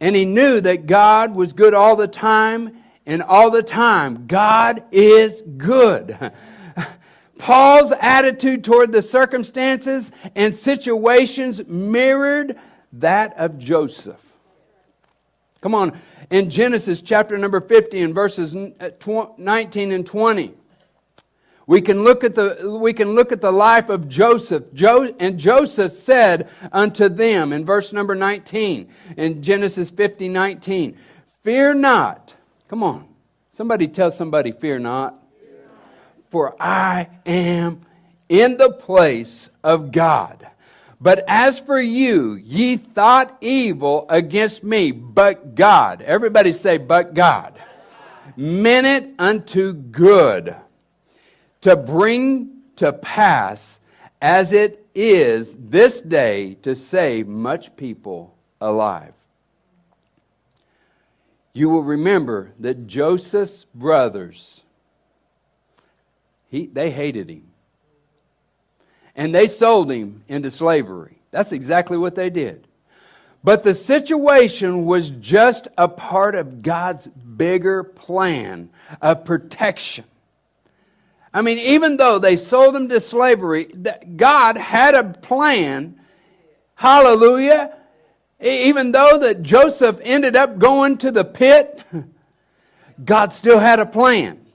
and 0.00 0.14
he 0.14 0.24
knew 0.24 0.60
that 0.60 0.86
God 0.86 1.34
was 1.34 1.52
good 1.52 1.74
all 1.74 1.96
the 1.96 2.08
time, 2.08 2.76
and 3.06 3.22
all 3.22 3.50
the 3.50 3.62
time, 3.62 4.26
God 4.26 4.82
is 4.90 5.42
good. 5.56 6.32
Paul's 7.38 7.92
attitude 8.00 8.64
toward 8.64 8.92
the 8.92 9.02
circumstances 9.02 10.10
and 10.34 10.54
situations 10.54 11.66
mirrored 11.66 12.58
that 12.94 13.38
of 13.38 13.58
Joseph. 13.58 14.20
Come 15.60 15.74
on, 15.74 15.98
in 16.30 16.50
Genesis 16.50 17.02
chapter 17.02 17.36
number 17.38 17.60
50 17.60 18.02
and 18.02 18.14
verses 18.14 18.54
uh, 18.54 19.26
19 19.38 19.92
and 19.92 20.06
20. 20.06 20.54
We 21.66 21.80
can 21.80 22.04
look 22.04 22.22
at 22.22 22.36
the, 22.36 22.78
we 22.80 22.92
can 22.92 23.14
look 23.16 23.32
at 23.32 23.40
the 23.40 23.50
life 23.50 23.88
of 23.88 24.08
Joseph. 24.08 24.72
Jo, 24.72 25.12
and 25.18 25.38
Joseph 25.38 25.92
said 25.92 26.48
unto 26.70 27.08
them 27.08 27.52
in 27.52 27.64
verse 27.64 27.92
number 27.92 28.14
19, 28.14 28.88
in 29.16 29.42
Genesis 29.42 29.90
50, 29.90 30.28
19, 30.28 30.96
Fear 31.42 31.74
not. 31.74 32.34
Come 32.68 32.82
on. 32.82 33.08
Somebody 33.52 33.88
tell 33.88 34.12
somebody, 34.12 34.52
Fear 34.52 34.80
not. 34.80 35.20
For 36.30 36.54
I 36.60 37.08
am 37.24 37.82
in 38.28 38.56
the 38.58 38.70
place 38.70 39.50
of 39.64 39.90
God. 39.90 40.46
But 41.00 41.24
as 41.28 41.58
for 41.58 41.80
you, 41.80 42.34
ye 42.34 42.76
thought 42.76 43.36
evil 43.40 44.06
against 44.08 44.62
me, 44.64 44.92
but 44.92 45.54
God. 45.54 46.00
Everybody 46.02 46.52
say, 46.52 46.78
but 46.78 47.14
God. 47.14 47.58
Meant 48.36 48.86
it 48.86 49.14
unto 49.18 49.72
good 49.72 50.56
to 51.62 51.76
bring 51.76 52.50
to 52.76 52.92
pass 52.92 53.80
as 54.20 54.52
it 54.52 54.86
is 54.94 55.56
this 55.58 56.00
day 56.00 56.54
to 56.62 56.74
save 56.74 57.28
much 57.28 57.76
people 57.76 58.34
alive. 58.60 59.12
You 61.52 61.70
will 61.70 61.82
remember 61.82 62.52
that 62.60 62.86
Joseph's 62.86 63.64
brothers, 63.74 64.62
he, 66.48 66.66
they 66.66 66.90
hated 66.90 67.30
him 67.30 67.44
and 69.16 69.34
they 69.34 69.48
sold 69.48 69.90
him 69.90 70.22
into 70.28 70.50
slavery. 70.50 71.18
That's 71.30 71.52
exactly 71.52 71.96
what 71.96 72.14
they 72.14 72.30
did. 72.30 72.68
But 73.42 73.62
the 73.62 73.74
situation 73.74 74.84
was 74.84 75.10
just 75.10 75.68
a 75.78 75.88
part 75.88 76.34
of 76.34 76.62
God's 76.62 77.06
bigger 77.06 77.82
plan 77.82 78.68
of 79.00 79.24
protection. 79.24 80.04
I 81.36 81.42
mean, 81.42 81.58
even 81.58 81.98
though 81.98 82.18
they 82.18 82.38
sold 82.38 82.74
him 82.74 82.88
to 82.88 82.98
slavery, 82.98 83.66
God 84.16 84.56
had 84.56 84.94
a 84.94 85.04
plan. 85.04 86.00
Hallelujah. 86.76 87.76
Even 88.40 88.90
though 88.92 89.18
that 89.18 89.42
Joseph 89.42 90.00
ended 90.02 90.34
up 90.34 90.58
going 90.58 90.96
to 90.96 91.10
the 91.10 91.26
pit, 91.26 91.84
God 93.04 93.34
still 93.34 93.58
had 93.58 93.80
a 93.80 93.84
plan. 93.84 94.46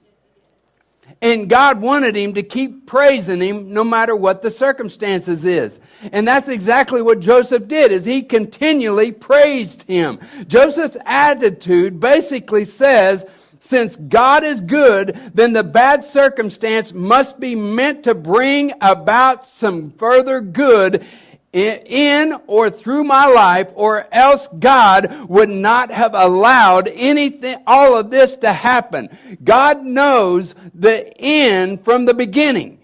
And 1.21 1.47
God 1.47 1.81
wanted 1.81 2.15
him 2.15 2.33
to 2.33 2.41
keep 2.41 2.87
praising 2.87 3.41
him 3.41 3.71
no 3.73 3.83
matter 3.83 4.15
what 4.15 4.41
the 4.41 4.49
circumstances 4.49 5.45
is. 5.45 5.79
And 6.11 6.27
that's 6.27 6.49
exactly 6.49 7.03
what 7.03 7.19
Joseph 7.19 7.67
did, 7.67 7.91
is 7.91 8.05
he 8.05 8.23
continually 8.23 9.11
praised 9.11 9.83
him. 9.83 10.17
Joseph's 10.47 10.97
attitude 11.05 11.99
basically 11.99 12.65
says, 12.65 13.23
since 13.61 13.95
God 13.95 14.43
is 14.43 14.59
good, 14.59 15.17
then 15.33 15.53
the 15.53 15.63
bad 15.63 16.03
circumstance 16.03 16.93
must 16.93 17.39
be 17.39 17.55
meant 17.55 18.03
to 18.03 18.15
bring 18.15 18.73
about 18.81 19.47
some 19.47 19.91
further 19.91 20.41
good 20.41 21.05
in 21.53 22.35
or 22.47 22.69
through 22.69 23.03
my 23.03 23.27
life 23.27 23.67
or 23.75 24.07
else 24.11 24.47
God 24.59 25.29
would 25.29 25.49
not 25.49 25.91
have 25.91 26.13
allowed 26.15 26.89
anything, 26.93 27.57
all 27.67 27.97
of 27.97 28.09
this 28.09 28.35
to 28.37 28.51
happen. 28.51 29.09
God 29.43 29.83
knows 29.83 30.55
the 30.73 31.13
end 31.19 31.83
from 31.83 32.05
the 32.05 32.13
beginning. 32.13 32.79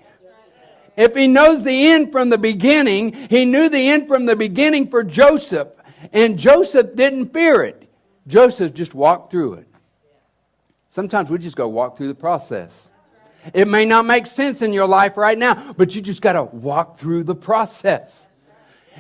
If 0.96 1.16
he 1.16 1.28
knows 1.28 1.64
the 1.64 1.88
end 1.88 2.12
from 2.12 2.30
the 2.30 2.38
beginning, 2.38 3.14
he 3.30 3.46
knew 3.46 3.70
the 3.70 3.90
end 3.90 4.08
from 4.08 4.26
the 4.26 4.36
beginning 4.36 4.90
for 4.90 5.04
Joseph. 5.04 5.70
And 6.14 6.38
Joseph 6.38 6.96
didn't 6.96 7.34
fear 7.34 7.64
it. 7.64 7.90
Joseph 8.28 8.74
just 8.74 8.94
walked 8.94 9.32
through 9.32 9.56
it. 9.56 9.67
Sometimes 10.98 11.30
we 11.30 11.38
just 11.38 11.56
to 11.58 11.68
walk 11.68 11.96
through 11.96 12.08
the 12.08 12.16
process. 12.16 12.90
It 13.54 13.68
may 13.68 13.86
not 13.86 14.08
make 14.08 14.26
sense 14.26 14.64
in 14.64 14.74
your 14.74 14.88
life 14.88 15.16
right 15.16 15.38
now, 15.38 15.76
but 15.78 15.94
you 15.94 16.02
just 16.02 16.24
got 16.24 16.34
to 16.34 16.46
walk 16.46 16.98
through 16.98 17.26
the 17.26 17.36
process. 17.36 18.26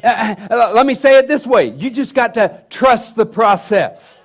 Uh, 0.04 0.36
uh, 0.48 0.74
let 0.76 0.86
me 0.86 0.94
say 0.94 1.18
it 1.18 1.28
this 1.28 1.48
way 1.48 1.70
you 1.70 1.90
just 1.90 2.14
got 2.14 2.36
to 2.36 2.62
trust 2.70 3.16
the 3.16 3.26
process. 3.26 4.22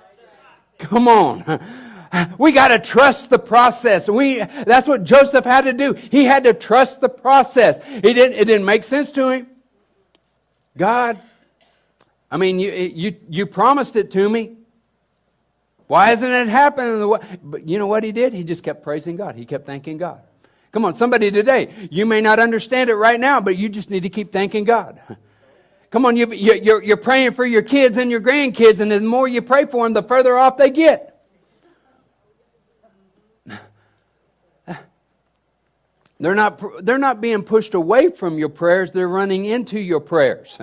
Come 0.77 1.07
on. 1.07 1.59
We 2.37 2.51
got 2.51 2.67
to 2.67 2.77
trust 2.77 3.31
the 3.31 3.39
process. 3.39 4.07
We, 4.07 4.37
that's 4.37 4.87
what 4.87 5.03
Joseph 5.03 5.43
had 5.43 5.63
to 5.63 5.73
do. 5.73 5.93
He 5.93 6.25
had 6.25 6.43
to 6.43 6.53
trust 6.53 7.01
the 7.01 7.09
process. 7.09 7.79
It 7.89 8.03
didn't, 8.03 8.37
it 8.37 8.45
didn't 8.45 8.65
make 8.65 8.83
sense 8.83 9.09
to 9.13 9.29
him. 9.29 9.47
God, 10.77 11.19
I 12.29 12.37
mean, 12.37 12.59
you, 12.59 12.71
you, 12.71 13.15
you 13.29 13.45
promised 13.47 13.95
it 13.95 14.11
to 14.11 14.29
me. 14.29 14.57
Why 15.93 16.07
hasn't 16.07 16.31
it 16.31 16.47
happened? 16.47 17.19
But 17.43 17.67
you 17.67 17.77
know 17.77 17.85
what 17.85 18.03
he 18.03 18.11
did? 18.11 18.33
He 18.33 18.43
just 18.43 18.63
kept 18.63 18.81
praising 18.81 19.15
God. 19.15 19.35
He 19.35 19.45
kept 19.45 19.67
thanking 19.67 19.99
God. 19.99 20.21
Come 20.71 20.85
on, 20.85 20.95
somebody 20.95 21.29
today, 21.29 21.87
you 21.91 22.07
may 22.07 22.19
not 22.19 22.39
understand 22.39 22.89
it 22.89 22.95
right 22.95 23.19
now, 23.19 23.39
but 23.39 23.57
you 23.57 23.69
just 23.69 23.91
need 23.91 24.01
to 24.01 24.09
keep 24.09 24.31
thanking 24.31 24.63
God. 24.63 24.99
Come 25.91 26.07
on, 26.07 26.17
you, 26.17 26.25
are 26.31 26.81
you're 26.81 26.97
praying 26.97 27.33
for 27.33 27.45
your 27.45 27.61
kids 27.61 27.97
and 27.97 28.09
your 28.09 28.21
grandkids, 28.21 28.81
and 28.81 28.91
the 28.91 29.01
more 29.01 29.27
you 29.27 29.43
pray 29.43 29.67
for 29.67 29.85
them, 29.85 29.93
the 29.93 30.01
further 30.01 30.35
off 30.35 30.57
they 30.57 30.71
get. 30.71 31.23
They're 36.19 36.33
not, 36.33 36.59
they're 36.83 36.97
not 36.97 37.21
being 37.21 37.43
pushed 37.43 37.75
away 37.75 38.09
from 38.09 38.39
your 38.39 38.49
prayers, 38.49 38.93
they're 38.93 39.07
running 39.07 39.45
into 39.45 39.79
your 39.79 39.99
prayers. 39.99 40.57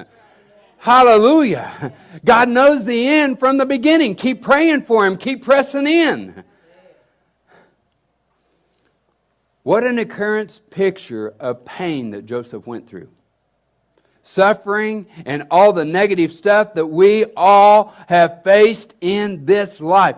Hallelujah. 0.80 1.92
God 2.24 2.48
knows 2.48 2.84
the 2.84 3.06
end 3.06 3.38
from 3.38 3.58
the 3.58 3.66
beginning. 3.66 4.14
Keep 4.14 4.42
praying 4.42 4.82
for 4.82 5.06
Him, 5.06 5.16
keep 5.16 5.44
pressing 5.44 5.86
in. 5.86 6.42
What 9.62 9.84
an 9.84 9.98
occurrence 9.98 10.58
picture 10.70 11.34
of 11.38 11.66
pain 11.66 12.10
that 12.12 12.24
Joseph 12.24 12.66
went 12.66 12.88
through 12.88 13.08
suffering, 14.22 15.06
and 15.26 15.46
all 15.50 15.72
the 15.72 15.84
negative 15.84 16.32
stuff 16.32 16.74
that 16.74 16.86
we 16.86 17.24
all 17.36 17.94
have 18.08 18.42
faced 18.44 18.94
in 19.00 19.44
this 19.44 19.80
life. 19.80 20.16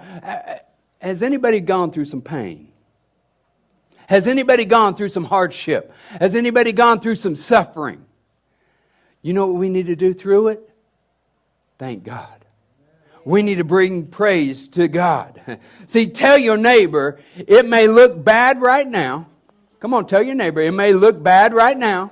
Has 0.98 1.22
anybody 1.22 1.60
gone 1.60 1.90
through 1.90 2.04
some 2.04 2.20
pain? 2.20 2.68
Has 4.08 4.26
anybody 4.26 4.64
gone 4.64 4.94
through 4.94 5.08
some 5.08 5.24
hardship? 5.24 5.92
Has 6.20 6.34
anybody 6.34 6.72
gone 6.72 7.00
through 7.00 7.14
some 7.14 7.36
suffering? 7.36 8.04
You 9.22 9.32
know 9.32 9.46
what 9.46 9.58
we 9.58 9.68
need 9.68 9.86
to 9.86 9.96
do 9.96 10.12
through 10.12 10.48
it? 10.48 10.68
Thank 11.78 12.02
God. 12.02 12.44
We 13.24 13.42
need 13.42 13.58
to 13.58 13.64
bring 13.64 14.08
praise 14.08 14.66
to 14.68 14.88
God. 14.88 15.40
See, 15.86 16.08
tell 16.08 16.36
your 16.36 16.56
neighbor, 16.56 17.20
it 17.36 17.66
may 17.66 17.86
look 17.86 18.22
bad 18.22 18.60
right 18.60 18.86
now. 18.86 19.28
Come 19.78 19.94
on, 19.94 20.06
tell 20.06 20.22
your 20.22 20.34
neighbor, 20.34 20.60
it 20.60 20.72
may 20.72 20.92
look 20.92 21.22
bad 21.22 21.54
right 21.54 21.78
now. 21.78 22.10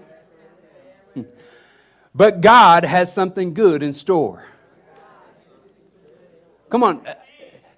But 2.12 2.40
God 2.40 2.85
has 2.85 3.14
something 3.14 3.55
good 3.55 3.85
in 3.85 3.93
store. 3.93 4.45
Come 6.69 6.83
on. 6.83 7.07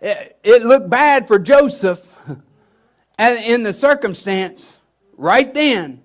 It 0.01 0.63
looked 0.63 0.89
bad 0.89 1.29
for 1.29 1.39
Joseph 1.39 2.03
in 3.19 3.63
the 3.63 3.75
circumstance 3.75 4.79
right 5.19 5.53
then. 5.53 6.03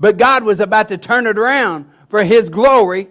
But 0.00 0.16
God 0.16 0.42
was 0.42 0.60
about 0.60 0.88
to 0.88 0.96
turn 0.96 1.26
it 1.26 1.38
around 1.38 1.90
for 2.14 2.22
His 2.22 2.48
glory. 2.48 3.08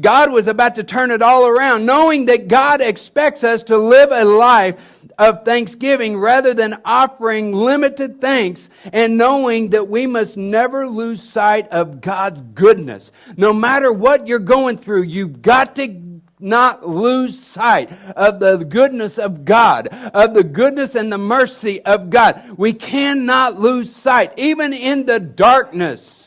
God 0.00 0.32
was 0.32 0.46
about 0.46 0.76
to 0.76 0.84
turn 0.84 1.10
it 1.10 1.20
all 1.20 1.46
around, 1.46 1.84
knowing 1.84 2.24
that 2.26 2.48
God 2.48 2.80
expects 2.80 3.44
us 3.44 3.62
to 3.64 3.76
live 3.76 4.10
a 4.10 4.24
life 4.24 5.04
of 5.18 5.44
thanksgiving 5.44 6.16
rather 6.16 6.54
than 6.54 6.80
offering 6.86 7.54
limited 7.54 8.18
thanks 8.18 8.70
and 8.90 9.18
knowing 9.18 9.68
that 9.68 9.88
we 9.88 10.06
must 10.06 10.38
never 10.38 10.88
lose 10.88 11.22
sight 11.22 11.68
of 11.68 12.00
God's 12.00 12.40
goodness. 12.40 13.12
No 13.36 13.52
matter 13.52 13.92
what 13.92 14.26
you're 14.26 14.38
going 14.38 14.78
through, 14.78 15.02
you've 15.02 15.42
got 15.42 15.76
to 15.76 16.22
not 16.38 16.88
lose 16.88 17.38
sight 17.38 17.92
of 18.16 18.40
the 18.40 18.56
goodness 18.56 19.18
of 19.18 19.44
God, 19.44 19.88
of 19.88 20.32
the 20.32 20.44
goodness 20.44 20.94
and 20.94 21.12
the 21.12 21.18
mercy 21.18 21.84
of 21.84 22.08
God. 22.08 22.54
We 22.56 22.72
cannot 22.72 23.60
lose 23.60 23.94
sight, 23.94 24.32
even 24.38 24.72
in 24.72 25.04
the 25.04 25.20
darkness. 25.20 26.19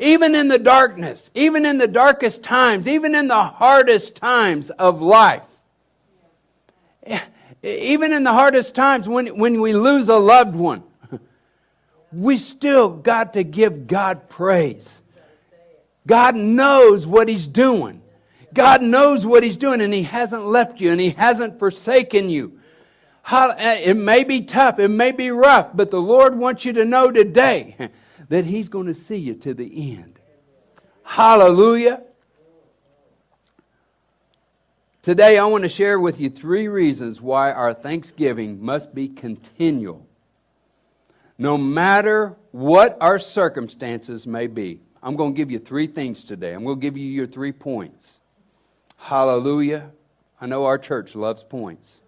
Even 0.00 0.34
in 0.34 0.48
the 0.48 0.58
darkness, 0.58 1.30
even 1.34 1.64
in 1.64 1.78
the 1.78 1.86
darkest 1.86 2.42
times, 2.42 2.88
even 2.88 3.14
in 3.14 3.28
the 3.28 3.44
hardest 3.44 4.16
times 4.16 4.70
of 4.70 5.00
life, 5.00 5.42
even 7.62 8.12
in 8.12 8.24
the 8.24 8.32
hardest 8.32 8.74
times 8.74 9.08
when, 9.08 9.38
when 9.38 9.60
we 9.60 9.72
lose 9.72 10.08
a 10.08 10.16
loved 10.16 10.56
one, 10.56 10.82
we 12.12 12.36
still 12.36 12.90
got 12.90 13.34
to 13.34 13.44
give 13.44 13.86
God 13.86 14.28
praise. 14.28 15.00
God 16.06 16.34
knows 16.34 17.06
what 17.06 17.28
He's 17.28 17.46
doing. 17.46 18.02
God 18.52 18.82
knows 18.82 19.24
what 19.24 19.42
He's 19.42 19.56
doing, 19.56 19.80
and 19.80 19.94
He 19.94 20.02
hasn't 20.02 20.44
left 20.44 20.80
you 20.80 20.90
and 20.90 21.00
He 21.00 21.10
hasn't 21.10 21.58
forsaken 21.58 22.28
you. 22.28 22.58
Eh, 23.30 23.80
it 23.84 23.96
may 23.96 24.24
be 24.24 24.42
tough, 24.42 24.78
it 24.78 24.88
may 24.88 25.12
be 25.12 25.30
rough, 25.30 25.70
but 25.72 25.90
the 25.90 26.00
Lord 26.00 26.36
wants 26.36 26.64
you 26.64 26.72
to 26.74 26.84
know 26.84 27.10
today 27.10 27.76
that 28.28 28.44
He's 28.44 28.68
going 28.68 28.86
to 28.86 28.94
see 28.94 29.16
you 29.16 29.34
to 29.34 29.54
the 29.54 29.92
end. 29.92 30.18
Hallelujah. 31.02 32.02
Today, 35.02 35.36
I 35.36 35.44
want 35.44 35.64
to 35.64 35.68
share 35.68 36.00
with 36.00 36.18
you 36.18 36.30
three 36.30 36.66
reasons 36.66 37.20
why 37.20 37.52
our 37.52 37.74
thanksgiving 37.74 38.64
must 38.64 38.94
be 38.94 39.06
continual, 39.08 40.06
no 41.36 41.58
matter 41.58 42.36
what 42.52 42.96
our 43.02 43.18
circumstances 43.18 44.26
may 44.26 44.46
be. 44.46 44.80
I'm 45.02 45.16
going 45.16 45.34
to 45.34 45.36
give 45.36 45.50
you 45.50 45.58
three 45.58 45.86
things 45.86 46.24
today. 46.24 46.54
I'm 46.54 46.64
going 46.64 46.80
to 46.80 46.80
give 46.80 46.96
you 46.96 47.06
your 47.06 47.26
three 47.26 47.52
points. 47.52 48.18
Hallelujah. 48.96 49.90
I 50.40 50.46
know 50.46 50.64
our 50.64 50.78
church 50.78 51.14
loves 51.14 51.44
points. 51.44 52.00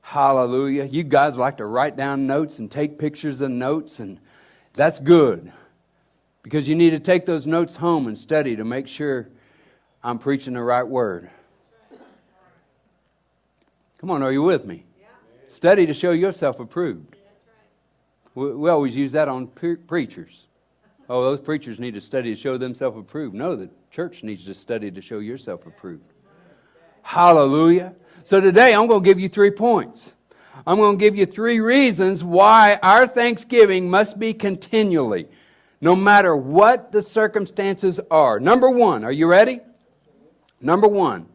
Hallelujah. 0.00 0.86
You 0.86 1.04
guys 1.04 1.36
like 1.36 1.58
to 1.58 1.64
write 1.66 1.96
down 1.96 2.26
notes 2.26 2.58
and 2.58 2.68
take 2.68 2.98
pictures 2.98 3.40
of 3.40 3.52
notes, 3.52 4.00
and 4.00 4.18
that's 4.74 4.98
good 4.98 5.52
because 6.42 6.66
you 6.66 6.74
need 6.74 6.90
to 6.90 7.00
take 7.00 7.26
those 7.26 7.46
notes 7.46 7.76
home 7.76 8.06
and 8.06 8.18
study 8.18 8.56
to 8.56 8.64
make 8.64 8.86
sure 8.86 9.28
I'm 10.02 10.18
preaching 10.18 10.54
the 10.54 10.62
right 10.62 10.86
word. 10.86 11.30
Come 13.98 14.10
on, 14.10 14.22
are 14.22 14.32
you 14.32 14.42
with 14.42 14.64
me? 14.64 14.84
Study 15.48 15.84
to 15.86 15.92
show 15.92 16.12
yourself 16.12 16.58
approved. 16.58 17.16
We, 18.34 18.54
we 18.54 18.70
always 18.70 18.96
use 18.96 19.12
that 19.12 19.28
on 19.28 19.48
pre- 19.48 19.76
preachers. 19.76 20.46
Oh, 21.08 21.22
those 21.22 21.40
preachers 21.40 21.78
need 21.78 21.94
to 21.94 22.00
study 22.00 22.34
to 22.34 22.40
show 22.40 22.56
themselves 22.56 22.96
approved. 22.96 23.34
No, 23.34 23.56
the 23.56 23.68
church 23.90 24.22
needs 24.22 24.44
to 24.44 24.54
study 24.54 24.90
to 24.90 25.02
show 25.02 25.18
yourself 25.18 25.66
approved. 25.66 26.04
Hallelujah. 27.02 27.94
So 28.24 28.40
today 28.40 28.74
I'm 28.74 28.86
going 28.86 29.02
to 29.02 29.04
give 29.04 29.18
you 29.18 29.28
three 29.28 29.50
points. 29.50 30.12
I'm 30.66 30.78
going 30.78 30.98
to 30.98 31.00
give 31.00 31.16
you 31.16 31.26
three 31.26 31.60
reasons 31.60 32.22
why 32.22 32.78
our 32.82 33.06
thanksgiving 33.06 33.88
must 33.88 34.18
be 34.18 34.34
continually, 34.34 35.28
no 35.80 35.96
matter 35.96 36.36
what 36.36 36.92
the 36.92 37.02
circumstances 37.02 38.00
are. 38.10 38.38
Number 38.40 38.70
one, 38.70 39.04
are 39.04 39.12
you 39.12 39.28
ready? 39.28 39.60
Number 40.60 40.88
one, 40.88 41.26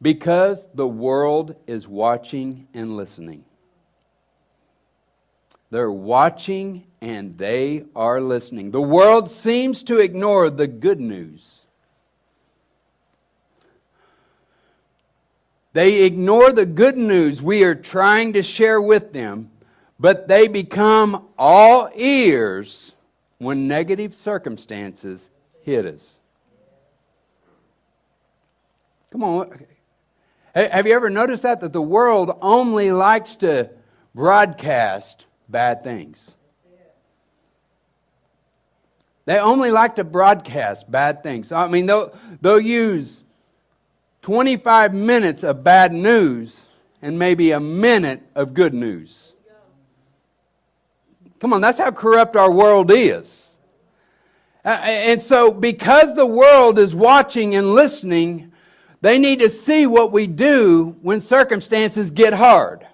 because 0.00 0.68
the 0.74 0.86
world 0.86 1.56
is 1.66 1.88
watching 1.88 2.68
and 2.72 2.96
listening. 2.96 3.44
They're 5.70 5.90
watching 5.90 6.86
and 7.00 7.36
they 7.36 7.84
are 7.94 8.20
listening. 8.20 8.70
The 8.70 8.80
world 8.80 9.30
seems 9.30 9.82
to 9.84 9.98
ignore 9.98 10.50
the 10.50 10.66
good 10.66 11.00
news. 11.00 11.62
They 15.72 16.04
ignore 16.04 16.52
the 16.52 16.66
good 16.66 16.96
news 16.96 17.42
we 17.42 17.62
are 17.64 17.74
trying 17.74 18.32
to 18.32 18.42
share 18.42 18.80
with 18.80 19.12
them, 19.12 19.50
but 20.00 20.28
they 20.28 20.48
become 20.48 21.28
all 21.38 21.90
ears 21.94 22.92
when 23.38 23.68
negative 23.68 24.14
circumstances 24.14 25.28
hit 25.62 25.84
us. 25.86 26.14
Come 29.10 29.22
on. 29.22 29.64
Have 30.54 30.86
you 30.86 30.94
ever 30.94 31.10
noticed 31.10 31.42
that? 31.44 31.60
That 31.60 31.72
the 31.72 31.82
world 31.82 32.36
only 32.42 32.90
likes 32.90 33.36
to 33.36 33.70
broadcast 34.14 35.26
bad 35.48 35.82
things. 35.82 36.34
They 39.26 39.38
only 39.38 39.70
like 39.70 39.96
to 39.96 40.04
broadcast 40.04 40.90
bad 40.90 41.22
things. 41.22 41.52
I 41.52 41.68
mean, 41.68 41.84
they'll, 41.84 42.14
they'll 42.40 42.58
use 42.58 43.22
25 44.22 44.94
minutes 44.94 45.42
of 45.42 45.64
bad 45.64 45.92
news 45.92 46.62
and 47.00 47.18
maybe 47.18 47.52
a 47.52 47.60
minute 47.60 48.22
of 48.34 48.54
good 48.54 48.74
news. 48.74 49.32
Come 51.40 51.52
on, 51.52 51.60
that's 51.60 51.78
how 51.78 51.90
corrupt 51.90 52.34
our 52.36 52.50
world 52.50 52.90
is. 52.90 53.46
And 54.64 55.20
so, 55.20 55.52
because 55.52 56.14
the 56.14 56.26
world 56.26 56.78
is 56.78 56.94
watching 56.94 57.54
and 57.54 57.74
listening, 57.74 58.52
they 59.00 59.18
need 59.18 59.38
to 59.40 59.48
see 59.48 59.86
what 59.86 60.12
we 60.12 60.26
do 60.26 60.96
when 61.00 61.20
circumstances 61.20 62.10
get 62.10 62.34
hard. 62.34 62.86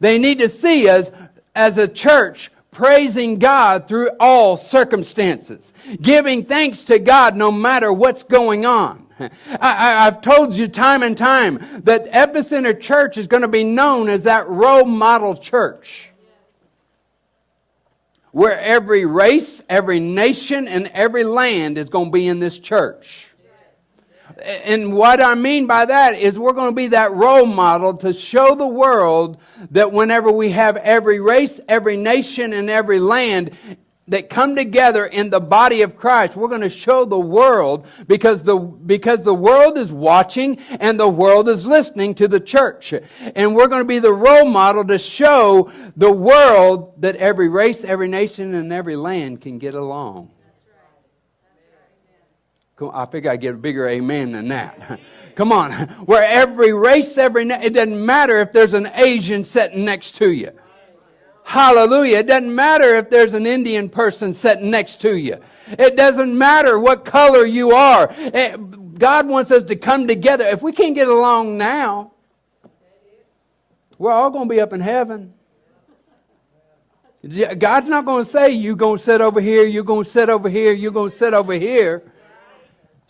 They 0.00 0.18
need 0.18 0.38
to 0.38 0.48
see 0.48 0.88
us 0.88 1.12
as 1.54 1.78
a 1.78 1.86
church 1.86 2.50
praising 2.70 3.38
God 3.38 3.86
through 3.86 4.10
all 4.18 4.56
circumstances, 4.56 5.72
giving 6.00 6.44
thanks 6.44 6.84
to 6.84 6.98
God 6.98 7.36
no 7.36 7.52
matter 7.52 7.92
what's 7.92 8.22
going 8.22 8.64
on. 8.64 9.07
I, 9.60 10.04
have 10.04 10.20
told 10.20 10.54
you 10.54 10.68
time 10.68 11.02
and 11.02 11.16
time 11.16 11.82
that 11.84 12.10
Epicenter 12.12 12.78
Church 12.78 13.18
is 13.18 13.26
going 13.26 13.42
to 13.42 13.48
be 13.48 13.64
known 13.64 14.08
as 14.08 14.24
that 14.24 14.48
role 14.48 14.84
model 14.84 15.36
church. 15.36 16.10
Where 18.30 18.58
every 18.58 19.06
race, 19.06 19.62
every 19.68 20.00
nation, 20.00 20.68
and 20.68 20.88
every 20.88 21.24
land 21.24 21.78
is 21.78 21.88
going 21.88 22.06
to 22.06 22.12
be 22.12 22.28
in 22.28 22.40
this 22.40 22.58
church. 22.58 23.26
And 24.40 24.92
what 24.92 25.20
I 25.20 25.34
mean 25.34 25.66
by 25.66 25.86
that 25.86 26.14
is 26.14 26.38
we're 26.38 26.52
going 26.52 26.70
to 26.70 26.76
be 26.76 26.88
that 26.88 27.12
role 27.12 27.46
model 27.46 27.94
to 27.98 28.12
show 28.12 28.54
the 28.54 28.68
world 28.68 29.38
that 29.72 29.92
whenever 29.92 30.30
we 30.30 30.50
have 30.50 30.76
every 30.76 31.18
race, 31.18 31.58
every 31.68 31.96
nation, 31.96 32.52
and 32.52 32.70
every 32.70 33.00
land 33.00 33.56
that 34.08 34.28
come 34.28 34.56
together 34.56 35.06
in 35.06 35.30
the 35.30 35.40
body 35.40 35.82
of 35.82 35.96
Christ. 35.96 36.36
We're 36.36 36.48
going 36.48 36.62
to 36.62 36.70
show 36.70 37.04
the 37.04 37.18
world 37.18 37.86
because 38.06 38.42
the, 38.42 38.56
because 38.56 39.22
the 39.22 39.34
world 39.34 39.78
is 39.78 39.92
watching 39.92 40.58
and 40.80 40.98
the 40.98 41.08
world 41.08 41.48
is 41.48 41.66
listening 41.66 42.14
to 42.16 42.28
the 42.28 42.40
church. 42.40 42.92
And 43.34 43.54
we're 43.54 43.68
going 43.68 43.82
to 43.82 43.88
be 43.88 43.98
the 43.98 44.12
role 44.12 44.46
model 44.46 44.84
to 44.86 44.98
show 44.98 45.70
the 45.96 46.12
world 46.12 47.00
that 47.00 47.16
every 47.16 47.48
race, 47.48 47.84
every 47.84 48.08
nation, 48.08 48.54
and 48.54 48.72
every 48.72 48.96
land 48.96 49.40
can 49.40 49.58
get 49.58 49.74
along. 49.74 50.30
I 52.80 53.06
figure 53.06 53.30
I 53.30 53.36
get 53.36 53.54
a 53.54 53.58
bigger 53.58 53.88
amen 53.88 54.32
than 54.32 54.48
that. 54.48 55.00
Come 55.34 55.52
on. 55.52 55.72
Where 56.06 56.24
every 56.24 56.72
race, 56.72 57.18
every, 57.18 57.48
it 57.48 57.74
doesn't 57.74 58.04
matter 58.04 58.38
if 58.38 58.52
there's 58.52 58.74
an 58.74 58.90
Asian 58.94 59.44
sitting 59.44 59.84
next 59.84 60.16
to 60.16 60.30
you. 60.30 60.52
Hallelujah. 61.48 62.18
It 62.18 62.26
doesn't 62.26 62.54
matter 62.54 62.96
if 62.96 63.08
there's 63.08 63.32
an 63.32 63.46
Indian 63.46 63.88
person 63.88 64.34
sitting 64.34 64.70
next 64.70 65.00
to 65.00 65.16
you. 65.16 65.38
It 65.66 65.96
doesn't 65.96 66.36
matter 66.36 66.78
what 66.78 67.06
color 67.06 67.46
you 67.46 67.70
are. 67.70 68.12
Eh, 68.18 68.54
God 68.98 69.26
wants 69.26 69.50
us 69.50 69.62
to 69.62 69.74
come 69.74 70.06
together. 70.06 70.44
If 70.44 70.60
we 70.60 70.72
can't 70.72 70.94
get 70.94 71.08
along 71.08 71.56
now, 71.56 72.12
we're 73.96 74.12
all 74.12 74.28
going 74.28 74.46
to 74.46 74.54
be 74.54 74.60
up 74.60 74.74
in 74.74 74.80
heaven. 74.80 75.32
God's 77.58 77.88
not 77.88 78.04
going 78.04 78.26
to 78.26 78.30
say, 78.30 78.50
you're 78.50 78.76
going 78.76 78.98
to 78.98 79.02
sit 79.02 79.22
over 79.22 79.40
here, 79.40 79.64
you're 79.64 79.84
going 79.84 80.04
to 80.04 80.10
sit 80.10 80.28
over 80.28 80.50
here, 80.50 80.74
you're 80.74 80.92
going 80.92 81.10
to 81.10 81.16
sit 81.16 81.32
over 81.32 81.54
here. 81.54 82.07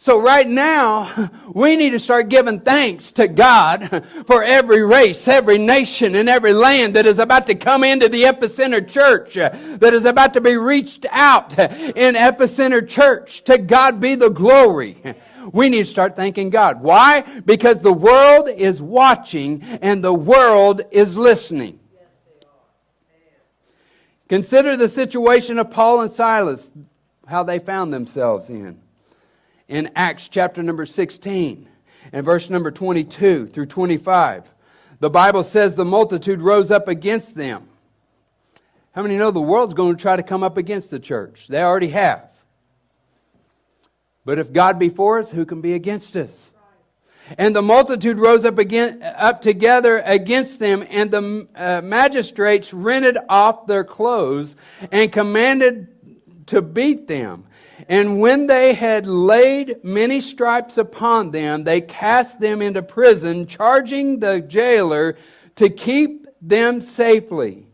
So 0.01 0.23
right 0.23 0.47
now, 0.47 1.29
we 1.53 1.75
need 1.75 1.91
to 1.91 1.99
start 1.99 2.29
giving 2.29 2.61
thanks 2.61 3.11
to 3.13 3.27
God 3.27 4.05
for 4.27 4.45
every 4.45 4.81
race, 4.87 5.27
every 5.27 5.59
nation, 5.59 6.15
and 6.15 6.29
every 6.29 6.53
land 6.53 6.95
that 6.95 7.05
is 7.05 7.19
about 7.19 7.49
to 7.49 7.57
come 7.57 7.83
into 7.83 8.09
the 8.09 8.23
Epicenter 8.23 8.89
Church, 8.89 9.37
uh, 9.37 9.51
that 9.79 9.93
is 9.93 10.05
about 10.05 10.35
to 10.35 10.41
be 10.41 10.57
reached 10.57 11.05
out 11.11 11.59
in 11.59 12.15
Epicenter 12.15 12.89
Church. 12.89 13.43
To 13.45 13.59
God 13.59 14.01
be 14.01 14.15
the 14.15 14.29
glory. 14.29 15.03
We 15.53 15.69
need 15.69 15.87
to 15.87 15.91
start 15.91 16.15
thanking 16.15 16.51
God. 16.51 16.81
Why? 16.81 17.23
Because 17.45 17.81
the 17.81 17.93
world 17.93 18.49
is 18.49 18.81
watching 18.81 19.63
and 19.83 20.05
the 20.05 20.15
world 20.15 20.83
is 20.93 21.17
listening. 21.17 21.81
Consider 24.29 24.77
the 24.77 24.89
situation 24.89 25.59
of 25.59 25.73
Paul 25.73 26.03
and 26.03 26.13
Silas, 26.13 26.71
how 27.27 27.43
they 27.43 27.59
found 27.59 27.93
themselves 27.93 28.49
in 28.49 28.79
in 29.68 29.90
Acts 29.94 30.28
chapter 30.28 30.62
number 30.62 30.87
16 30.87 31.68
and 32.12 32.24
verse 32.24 32.50
number 32.50 32.70
22 32.70 33.46
through 33.48 33.66
25. 33.66 34.44
The 35.00 35.11
Bible 35.11 35.44
says 35.44 35.76
the 35.76 35.85
multitude 35.85 36.40
rose 36.40 36.70
up 36.70 36.88
against 36.88 37.37
them. 37.37 37.68
How 38.92 39.02
many 39.02 39.16
know 39.16 39.31
the 39.31 39.40
world's 39.40 39.74
going 39.74 39.94
to 39.96 40.02
try 40.02 40.16
to 40.16 40.22
come 40.22 40.42
up 40.42 40.57
against 40.57 40.90
the 40.90 40.98
church? 40.98 41.46
They 41.48 41.62
already 41.62 41.90
have. 41.90 42.28
But 44.24 44.38
if 44.38 44.52
God 44.52 44.78
be 44.78 44.88
for 44.88 45.18
us, 45.18 45.31
who 45.31 45.46
can 45.46 45.61
be 45.61 45.74
against 45.74 46.16
us? 46.16 46.50
And 47.37 47.54
the 47.54 47.62
multitude 47.62 48.18
rose 48.18 48.44
up 48.44 48.59
again, 48.59 49.02
up 49.02 49.42
together 49.42 50.02
against 50.04 50.59
them, 50.59 50.85
and 50.88 51.11
the 51.11 51.48
uh, 51.54 51.83
magistrates 51.83 52.72
rented 52.72 53.18
off 53.28 53.66
their 53.66 53.85
clothes 53.85 54.57
and 54.90 55.12
commanded 55.12 55.88
to 56.46 56.62
beat 56.62 57.07
them. 57.07 57.44
And 57.87 58.19
when 58.21 58.47
they 58.47 58.75
had 58.75 59.07
laid 59.07 59.85
many 59.85 60.21
stripes 60.21 60.79
upon 60.79 61.31
them, 61.31 61.64
they 61.64 61.81
cast 61.81 62.41
them 62.41 62.61
into 62.61 62.83
prison, 62.83 63.47
charging 63.47 64.19
the 64.19 64.41
jailer 64.41 65.17
to 65.57 65.69
keep 65.69 66.27
them 66.41 66.81
safely. 66.81 67.67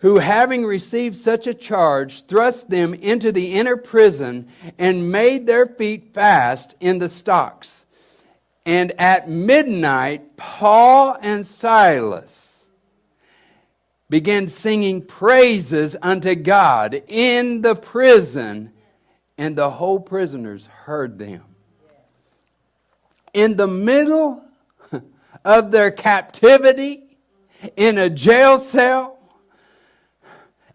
Who, 0.00 0.18
having 0.18 0.64
received 0.64 1.16
such 1.16 1.46
a 1.46 1.54
charge, 1.54 2.26
thrust 2.26 2.70
them 2.70 2.94
into 2.94 3.32
the 3.32 3.54
inner 3.54 3.76
prison 3.76 4.48
and 4.78 5.10
made 5.10 5.46
their 5.46 5.66
feet 5.66 6.12
fast 6.12 6.76
in 6.78 6.98
the 6.98 7.08
stocks. 7.08 7.86
And 8.64 8.92
at 9.00 9.28
midnight, 9.28 10.36
Paul 10.36 11.16
and 11.20 11.46
Silas 11.46 12.54
began 14.08 14.48
singing 14.48 15.02
praises 15.02 15.96
unto 16.02 16.34
God 16.34 17.02
in 17.08 17.62
the 17.62 17.74
prison 17.74 18.72
and 19.38 19.56
the 19.56 19.70
whole 19.70 20.00
prisoners 20.00 20.66
heard 20.66 21.18
them. 21.18 21.42
In 23.32 23.56
the 23.56 23.66
middle 23.66 24.42
of 25.44 25.70
their 25.70 25.90
captivity, 25.90 27.18
in 27.76 27.98
a 27.98 28.08
jail 28.08 28.58
cell, 28.58 29.18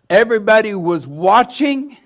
everybody 0.09 0.75
was 0.75 1.07
watching 1.07 1.97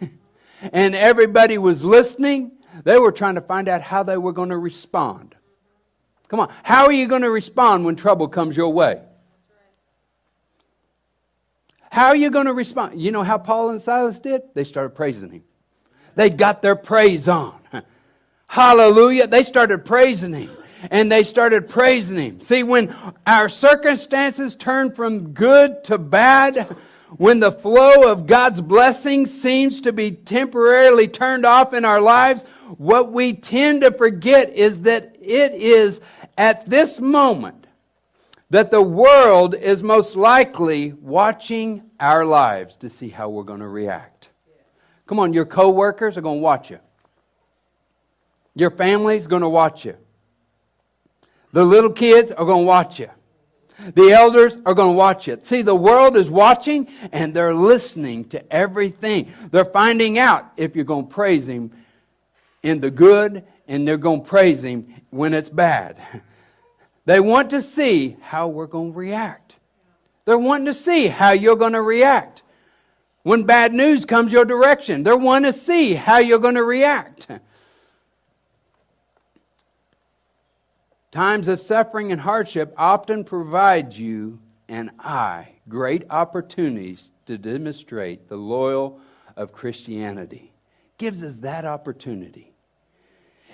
and 0.71 0.95
everybody 0.95 1.57
was 1.57 1.83
listening. 1.83 2.51
They 2.83 2.97
were 2.97 3.11
trying 3.11 3.35
to 3.35 3.41
find 3.41 3.67
out 3.67 3.81
how 3.81 4.03
they 4.03 4.17
were 4.17 4.33
going 4.33 4.49
to 4.49 4.57
respond. 4.57 5.35
Come 6.27 6.39
on, 6.39 6.51
how 6.63 6.85
are 6.85 6.91
you 6.91 7.07
going 7.07 7.21
to 7.21 7.29
respond 7.29 7.85
when 7.85 7.95
trouble 7.95 8.27
comes 8.27 8.57
your 8.57 8.69
way? 8.69 9.01
How 11.91 12.07
are 12.07 12.15
you 12.15 12.29
going 12.29 12.47
to 12.47 12.53
respond? 12.53 12.99
You 12.99 13.11
know 13.11 13.23
how 13.23 13.37
Paul 13.37 13.69
and 13.69 13.81
Silas 13.81 14.19
did? 14.19 14.41
They 14.53 14.63
started 14.63 14.95
praising 14.95 15.31
him. 15.31 15.43
They 16.15 16.29
got 16.29 16.61
their 16.61 16.75
praise 16.75 17.27
on. 17.27 17.59
Hallelujah. 18.47 19.27
They 19.27 19.43
started 19.43 19.85
praising 19.85 20.33
Him. 20.33 20.51
And 20.91 21.11
they 21.11 21.23
started 21.23 21.67
praising 21.67 22.17
Him. 22.17 22.39
See, 22.41 22.63
when 22.63 22.95
our 23.25 23.49
circumstances 23.49 24.55
turn 24.55 24.91
from 24.91 25.33
good 25.33 25.83
to 25.85 25.97
bad, 25.97 26.75
when 27.17 27.39
the 27.39 27.51
flow 27.51 28.11
of 28.11 28.27
God's 28.27 28.61
blessings 28.61 29.31
seems 29.31 29.81
to 29.81 29.93
be 29.93 30.11
temporarily 30.11 31.07
turned 31.07 31.45
off 31.45 31.73
in 31.73 31.85
our 31.85 32.01
lives, 32.01 32.43
what 32.77 33.11
we 33.11 33.33
tend 33.33 33.81
to 33.81 33.91
forget 33.91 34.53
is 34.53 34.81
that 34.81 35.15
it 35.21 35.53
is 35.53 36.01
at 36.37 36.69
this 36.69 36.99
moment 36.99 37.67
that 38.49 38.71
the 38.71 38.81
world 38.81 39.55
is 39.55 39.81
most 39.81 40.15
likely 40.15 40.93
watching 40.93 41.83
our 41.99 42.25
lives 42.25 42.75
to 42.77 42.89
see 42.89 43.09
how 43.09 43.29
we're 43.29 43.43
going 43.43 43.59
to 43.59 43.67
react. 43.67 44.14
Come 45.05 45.19
on, 45.19 45.33
your 45.33 45.45
coworkers 45.45 46.17
are 46.17 46.21
going 46.21 46.39
to 46.39 46.43
watch 46.43 46.69
you. 46.69 46.79
Your 48.55 48.71
family's 48.71 49.27
going 49.27 49.41
to 49.41 49.49
watch 49.49 49.85
you. 49.85 49.97
The 51.51 51.63
little 51.63 51.91
kids 51.91 52.31
are 52.31 52.45
going 52.45 52.63
to 52.63 52.67
watch 52.67 52.99
you. 52.99 53.09
The 53.93 54.11
elders 54.11 54.57
are 54.65 54.73
going 54.73 54.93
to 54.93 54.97
watch 54.97 55.27
it. 55.27 55.45
See, 55.45 55.61
the 55.61 55.75
world 55.75 56.15
is 56.15 56.29
watching 56.29 56.87
and 57.11 57.33
they're 57.33 57.53
listening 57.53 58.25
to 58.29 58.53
everything. 58.53 59.33
They're 59.51 59.65
finding 59.65 60.17
out 60.17 60.51
if 60.55 60.75
you're 60.75 60.85
going 60.85 61.07
to 61.07 61.13
praise 61.13 61.47
Him 61.47 61.71
in 62.63 62.79
the 62.79 62.89
good 62.89 63.43
and 63.67 63.87
they're 63.87 63.97
going 63.97 64.21
to 64.23 64.27
praise 64.27 64.63
Him 64.63 64.95
when 65.09 65.33
it's 65.33 65.49
bad. 65.49 65.97
They 67.07 67.19
want 67.19 67.51
to 67.51 67.61
see 67.61 68.17
how 68.19 68.47
we're 68.47 68.65
going 68.65 68.91
to 68.91 68.97
react. 68.97 69.53
They're 70.25 70.39
wanting 70.39 70.65
to 70.65 70.73
see 70.73 71.05
how 71.05 71.33
you're 71.33 71.55
going 71.55 71.73
to 71.73 71.81
react 71.83 72.41
when 73.25 73.41
bad 73.41 73.73
news 73.73 74.05
comes 74.05 74.31
your 74.31 74.45
direction. 74.45 75.01
They 75.01 75.11
want 75.11 75.45
to 75.45 75.53
see 75.53 75.95
how 75.95 76.19
you're 76.19 76.37
going 76.37 76.55
to 76.55 76.63
react. 76.63 77.27
Times 81.09 81.47
of 81.47 81.59
suffering 81.59 82.11
and 82.11 82.21
hardship 82.21 82.71
often 82.77 83.23
provide 83.23 83.93
you 83.93 84.37
and 84.69 84.91
I 84.99 85.53
great 85.67 86.03
opportunities 86.11 87.09
to 87.25 87.39
demonstrate 87.39 88.29
the 88.29 88.35
loyal 88.35 88.99
of 89.35 89.51
Christianity. 89.51 90.53
Gives 90.99 91.23
us 91.23 91.39
that 91.39 91.65
opportunity. 91.65 92.53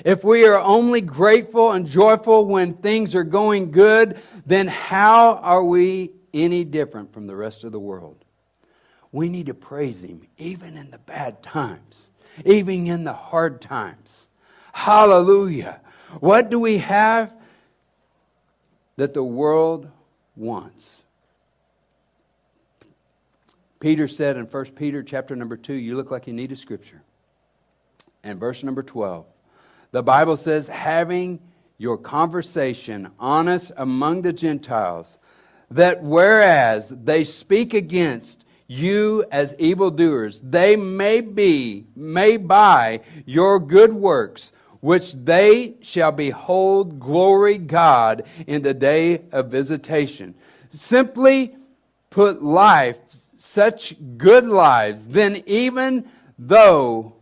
If 0.04 0.26
we 0.26 0.46
are 0.46 0.60
only 0.60 1.00
grateful 1.00 1.72
and 1.72 1.88
joyful 1.88 2.46
when 2.46 2.74
things 2.74 3.16
are 3.16 3.24
going 3.24 3.72
good, 3.72 4.20
then 4.46 4.68
how 4.68 5.36
are 5.36 5.64
we 5.64 6.12
any 6.34 6.66
different 6.66 7.14
from 7.14 7.26
the 7.26 7.38
rest 7.38 7.64
of 7.64 7.72
the 7.72 7.80
world? 7.80 8.26
We 9.12 9.30
need 9.30 9.48
to 9.48 9.54
praise 9.54 10.04
Him 10.04 10.28
even 10.38 10.78
in 10.78 10.92
the 10.92 10.98
bad 10.98 11.44
times, 11.44 12.08
even 12.46 12.88
in 12.88 13.04
the 13.04 13.14
hard 13.14 13.62
times. 13.62 14.28
Hallelujah. 14.74 15.82
What 16.20 16.50
do 16.50 16.60
we 16.60 16.78
have 16.80 17.34
that 18.96 19.14
the 19.14 19.24
world 19.24 19.90
wants? 20.36 21.04
Peter 23.80 24.08
said 24.08 24.38
in 24.38 24.46
1 24.46 24.66
Peter 24.76 25.02
chapter 25.02 25.36
number 25.36 25.58
2, 25.58 25.74
you 25.74 25.98
look 25.98 26.12
like 26.12 26.28
you 26.28 26.34
need 26.34 26.52
a 26.52 26.56
scripture. 26.56 27.02
And 28.24 28.40
verse 28.40 28.64
number 28.64 28.84
12, 28.84 29.26
the 29.92 30.04
Bible 30.04 30.38
says, 30.38 30.68
having 30.68 31.40
your 31.80 31.98
conversation 31.98 33.10
honest 33.20 33.72
among 33.76 34.22
the 34.22 34.32
Gentiles, 34.32 35.18
that 35.72 36.04
whereas 36.04 36.90
they 36.90 37.24
speak 37.24 37.74
against 37.74 38.44
you 38.72 39.26
as 39.32 39.54
evildoers. 39.60 40.40
They 40.40 40.78
may 40.78 41.20
be, 41.20 41.86
may 41.94 42.38
by 42.38 43.02
your 43.26 43.60
good 43.60 43.92
works, 43.92 44.54
which 44.80 45.14
they 45.14 45.76
shall 45.82 46.14
behold 46.14 47.00
glory 47.00 47.58
God 47.58 48.24
in 48.48 48.62
the 48.62 48.74
day 48.74 49.24
of 49.34 49.52
visitation. 49.52 50.36
Simply 50.70 51.54
put 52.10 52.42
life, 52.42 52.98
such 53.38 53.96
good 54.18 54.46
lives, 54.46 55.08
then 55.08 55.44
even 55.46 56.10
though 56.40 57.14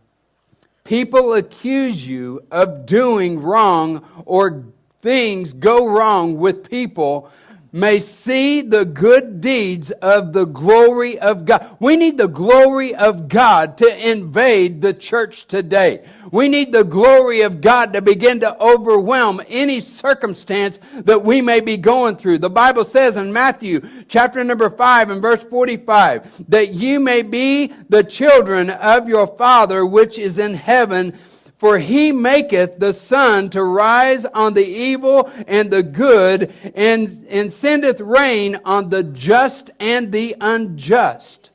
people 0.84 1.34
accuse 1.34 2.06
you 2.06 2.46
of 2.52 2.86
doing 2.86 3.40
wrong 3.40 4.04
or 4.24 4.66
things 5.02 5.52
go 5.52 5.88
wrong 5.88 6.38
with 6.38 6.70
people, 6.70 7.28
may 7.72 8.00
see 8.00 8.62
the 8.62 8.84
good 8.84 9.40
deeds 9.40 9.90
of 9.90 10.32
the 10.32 10.44
glory 10.44 11.18
of 11.18 11.44
God. 11.44 11.76
We 11.78 11.96
need 11.96 12.18
the 12.18 12.28
glory 12.28 12.94
of 12.94 13.28
God 13.28 13.78
to 13.78 14.10
invade 14.10 14.80
the 14.80 14.92
church 14.92 15.46
today. 15.46 16.04
We 16.32 16.48
need 16.48 16.72
the 16.72 16.84
glory 16.84 17.42
of 17.42 17.60
God 17.60 17.92
to 17.92 18.02
begin 18.02 18.40
to 18.40 18.60
overwhelm 18.60 19.40
any 19.48 19.80
circumstance 19.80 20.78
that 20.94 21.24
we 21.24 21.42
may 21.42 21.60
be 21.60 21.76
going 21.76 22.16
through. 22.16 22.38
The 22.38 22.50
Bible 22.50 22.84
says 22.84 23.16
in 23.16 23.32
Matthew 23.32 23.88
chapter 24.08 24.42
number 24.42 24.70
5 24.70 25.10
and 25.10 25.22
verse 25.22 25.42
45 25.44 26.48
that 26.48 26.72
you 26.72 27.00
may 27.00 27.22
be 27.22 27.72
the 27.88 28.04
children 28.04 28.70
of 28.70 29.08
your 29.08 29.26
Father 29.26 29.86
which 29.86 30.18
is 30.18 30.38
in 30.38 30.54
heaven 30.54 31.16
for 31.60 31.78
he 31.78 32.10
maketh 32.10 32.78
the 32.78 32.94
sun 32.94 33.50
to 33.50 33.62
rise 33.62 34.24
on 34.24 34.54
the 34.54 34.64
evil 34.64 35.30
and 35.46 35.70
the 35.70 35.82
good, 35.82 36.50
and, 36.74 37.26
and 37.28 37.52
sendeth 37.52 38.00
rain 38.00 38.58
on 38.64 38.88
the 38.88 39.02
just 39.02 39.70
and 39.78 40.10
the 40.10 40.34
unjust. 40.40 41.50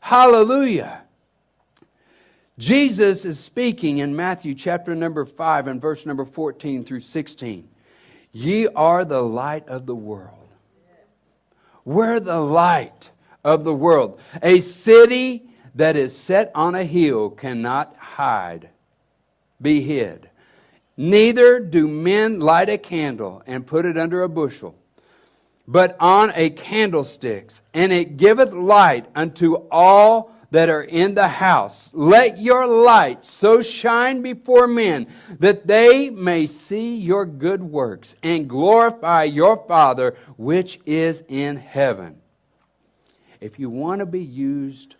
Hallelujah. 0.00 1.04
Jesus 2.58 3.24
is 3.24 3.40
speaking 3.40 3.96
in 3.96 4.14
Matthew 4.14 4.54
chapter 4.54 4.94
number 4.94 5.24
5 5.24 5.68
and 5.68 5.80
verse 5.80 6.04
number 6.04 6.26
14 6.26 6.84
through 6.84 7.00
16. 7.00 7.66
Ye 8.30 8.66
are 8.66 9.06
the 9.06 9.22
light 9.22 9.66
of 9.68 9.86
the 9.86 9.94
world. 9.94 10.50
We're 11.86 12.20
the 12.20 12.40
light 12.40 13.08
of 13.42 13.64
the 13.64 13.74
world. 13.74 14.20
A 14.42 14.60
city 14.60 15.48
that 15.74 15.96
is 15.96 16.14
set 16.14 16.52
on 16.54 16.74
a 16.74 16.84
hill 16.84 17.30
cannot 17.30 17.96
hide 17.96 18.68
be 19.60 19.80
hid. 19.80 20.30
Neither 20.96 21.60
do 21.60 21.88
men 21.88 22.40
light 22.40 22.68
a 22.68 22.78
candle 22.78 23.42
and 23.46 23.66
put 23.66 23.84
it 23.84 23.98
under 23.98 24.22
a 24.22 24.28
bushel, 24.28 24.76
but 25.66 25.96
on 25.98 26.32
a 26.34 26.50
candlestick, 26.50 27.50
and 27.72 27.92
it 27.92 28.16
giveth 28.16 28.52
light 28.52 29.06
unto 29.14 29.54
all 29.70 30.34
that 30.54 30.68
are 30.68 30.84
in 30.84 31.14
the 31.14 31.26
house. 31.26 31.90
Let 31.92 32.38
your 32.38 32.66
light 32.84 33.24
so 33.24 33.60
shine 33.60 34.22
before 34.22 34.68
men 34.68 35.08
that 35.40 35.66
they 35.66 36.10
may 36.10 36.46
see 36.46 36.94
your 36.94 37.26
good 37.26 37.60
works 37.60 38.14
and 38.22 38.48
glorify 38.48 39.24
your 39.24 39.56
Father 39.66 40.14
which 40.36 40.78
is 40.86 41.24
in 41.26 41.56
heaven. 41.56 42.20
If 43.40 43.58
you 43.58 43.68
want 43.68 43.98
to 43.98 44.06
be 44.06 44.22
used 44.22 44.94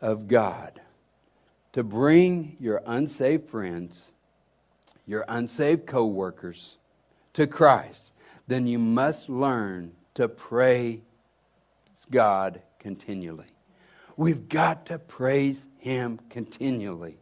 of 0.00 0.28
God, 0.28 0.80
to 1.72 1.82
bring 1.82 2.56
your 2.60 2.82
unsaved 2.86 3.48
friends, 3.48 4.12
your 5.06 5.24
unsaved 5.28 5.86
coworkers 5.86 6.76
to 7.32 7.46
Christ, 7.46 8.12
then 8.46 8.66
you 8.66 8.78
must 8.78 9.28
learn 9.28 9.92
to 10.14 10.28
pray 10.28 11.02
God 12.10 12.60
continually. 12.78 13.46
We've 14.16 14.48
got 14.48 14.86
to 14.86 14.98
praise 14.98 15.66
Him 15.78 16.20
continually. 16.30 17.16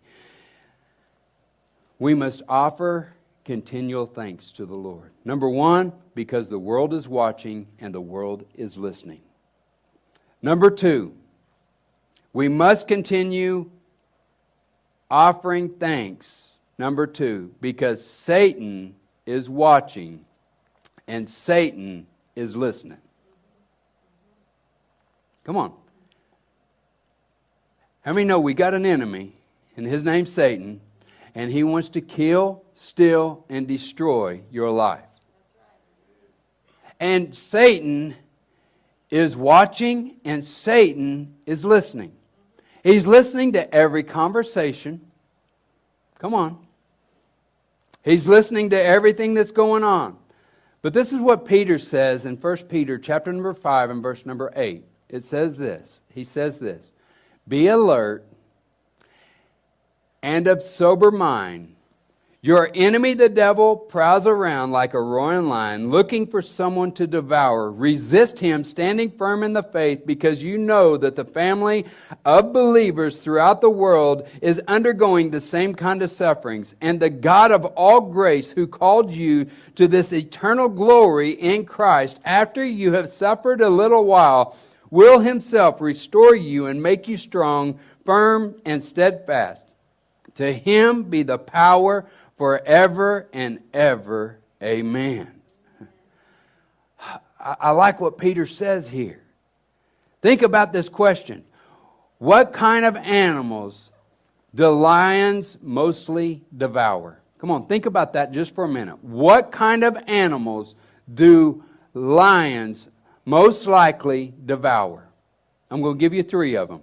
We 1.99 2.15
must 2.15 2.43
offer 2.49 3.15
continual 3.45 4.07
thanks 4.07 4.53
to 4.53 4.67
the 4.67 4.75
Lord. 4.75 5.13
Number 5.25 5.49
one, 5.49 5.93
because 6.15 6.49
the 6.49 6.59
world 6.59 6.93
is 6.93 7.09
watching 7.09 7.69
and 7.79 7.95
the 7.95 8.01
world 8.01 8.45
is 8.55 8.77
listening. 8.77 9.21
Number 10.43 10.71
two, 10.71 11.15
we 12.33 12.49
must 12.49 12.89
continue 12.89 13.71
offering 15.11 15.68
thanks. 15.68 16.49
Number 16.79 17.07
two, 17.07 17.53
because 17.61 18.05
Satan 18.05 18.94
is 19.27 19.51
watching 19.51 20.25
and 21.07 21.29
Satan 21.29 22.07
is 22.35 22.57
listening. 22.57 22.99
Come 25.44 25.57
on. 25.57 25.73
How 28.03 28.12
many 28.14 28.25
know 28.25 28.40
we 28.40 28.55
got 28.55 28.73
an 28.73 28.87
enemy, 28.87 29.35
and 29.77 29.87
his 29.87 30.05
name's 30.05 30.33
Satan, 30.33 30.81
and 31.35 31.51
he 31.51 31.64
wants 31.64 31.90
to 31.90 32.01
kill, 32.01 32.62
steal, 32.75 33.44
and 33.51 33.68
destroy 33.68 34.40
your 34.51 34.70
life? 34.70 35.05
And 36.99 37.37
Satan 37.37 38.14
is 39.11 39.37
watching, 39.37 40.16
and 40.25 40.42
Satan 40.44 41.35
is 41.44 41.64
listening. 41.64 42.12
He's 42.83 43.07
listening 43.07 43.53
to 43.53 43.75
every 43.75 44.03
conversation. 44.03 45.01
Come 46.19 46.35
on. 46.35 46.59
He's 48.03 48.27
listening 48.27 48.71
to 48.71 48.83
everything 48.83 49.35
that's 49.35 49.51
going 49.51 49.85
on. 49.85 50.16
But 50.83 50.95
this 50.95 51.12
is 51.12 51.19
what 51.19 51.45
Peter 51.45 51.79
says 51.79 52.25
in 52.25 52.37
1 52.37 52.57
Peter 52.69 52.99
chapter 52.99 53.33
number 53.33 53.53
5 53.53 53.90
and 53.90 54.03
verse 54.03 54.25
number 54.25 54.53
8. 54.57 54.83
It 55.11 55.25
says 55.25 55.57
this. 55.57 56.01
He 56.14 56.25
says 56.25 56.59
this. 56.59 56.93
Be 57.47 57.66
alert 57.66 58.25
and 60.23 60.47
of 60.47 60.62
sober 60.62 61.11
mind. 61.11 61.75
Your 62.42 62.70
enemy, 62.74 63.12
the 63.12 63.29
devil, 63.29 63.76
prowls 63.76 64.26
around 64.26 64.72
like 64.72 64.94
a 64.94 65.00
roaring 65.00 65.50
lion, 65.50 65.90
looking 65.90 66.26
for 66.26 66.40
someone 66.40 66.90
to 66.92 67.07
devour. 67.07 67.70
Resist 67.70 68.38
him, 68.38 68.64
standing 68.64 69.11
firm 69.11 69.42
in 69.42 69.53
the 69.53 69.62
faith, 69.62 70.07
because 70.07 70.42
you 70.42 70.57
know 70.57 70.96
that 70.96 71.16
the 71.16 71.24
family 71.26 71.85
of 72.24 72.55
believers 72.55 73.18
throughout 73.18 73.61
the 73.61 73.68
world 73.68 74.26
is 74.40 74.59
undergoing 74.66 75.31
the 75.31 75.40
same 75.42 75.74
kind 75.74 76.03
of 76.03 76.11
sufferings. 76.11 76.74
And 76.81 76.98
the 76.98 77.11
God 77.11 77.53
of 77.53 77.66
all 77.66 78.00
grace, 78.00 78.50
who 78.53 78.66
called 78.66 79.12
you 79.12 79.50
to 79.74 79.87
this 79.87 80.11
eternal 80.11 80.70
glory 80.70 81.33
in 81.33 81.66
Christ, 81.66 82.18
after 82.24 82.64
you 82.64 82.94
have 82.94 83.11
suffered 83.11 83.61
a 83.61 83.68
little 83.68 84.07
while, 84.07 84.57
will 84.88 85.20
himself 85.20 85.83
restore 85.83 86.35
you 86.35 86.68
and 86.68 86.83
make 86.83 87.07
you 87.07 87.18
strong, 87.18 87.79
firm, 88.07 88.55
and 88.64 88.83
steadfast. 88.83 89.66
To 90.37 90.53
him 90.53 91.03
be 91.03 91.22
the 91.22 91.38
power 91.38 92.07
forever 92.40 93.29
and 93.35 93.59
ever. 93.74 94.38
Amen. 94.62 95.31
I, 97.38 97.72
like 97.72 98.00
what 98.00 98.16
Peter 98.16 98.46
says 98.46 98.88
here. 98.88 99.22
Think 100.22 100.40
about 100.40 100.72
this 100.72 100.88
question 100.88 101.44
What 102.16 102.55
kind 102.55 102.87
of 102.87 102.96
animals 102.96 103.90
do 104.55 104.70
lions 104.70 105.59
mostly 105.61 106.40
devour? 106.57 107.20
Come 107.37 107.50
on, 107.50 107.66
think 107.66 107.85
about 107.85 108.14
that 108.14 108.33
just 108.33 108.55
for 108.55 108.64
a 108.64 108.68
minute. 108.68 109.05
What 109.05 109.53
kind 109.53 109.85
of 109.85 109.98
animals 110.07 110.74
do 111.12 111.62
lions 111.92 112.88
most 113.26 113.66
likely 113.66 114.33
devour? 114.46 115.07
I'm 115.70 115.83
going 115.83 115.96
to 115.96 116.00
give 116.00 116.14
you 116.14 116.22
three 116.22 116.57
of 116.57 116.68
them 116.68 116.81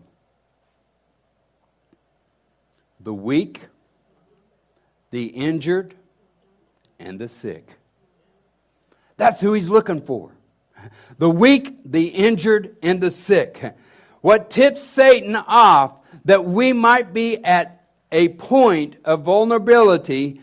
the 2.99 3.13
weak, 3.13 3.61
the 5.11 5.25
injured, 5.25 5.95
and 6.99 7.19
the 7.19 7.29
sick. 7.29 7.77
That's 9.17 9.41
who 9.41 9.53
he's 9.53 9.69
looking 9.69 10.01
for. 10.01 10.31
The 11.17 11.29
weak, 11.29 11.79
the 11.85 12.07
injured, 12.07 12.77
and 12.83 13.01
the 13.01 13.11
sick. 13.11 13.75
What 14.21 14.49
tips 14.49 14.81
Satan 14.81 15.35
off 15.35 15.93
that 16.25 16.45
we 16.45 16.73
might 16.73 17.13
be 17.13 17.43
at 17.43 17.77
a 18.11 18.29
point 18.29 18.97
of 19.03 19.23
vulnerability 19.23 20.41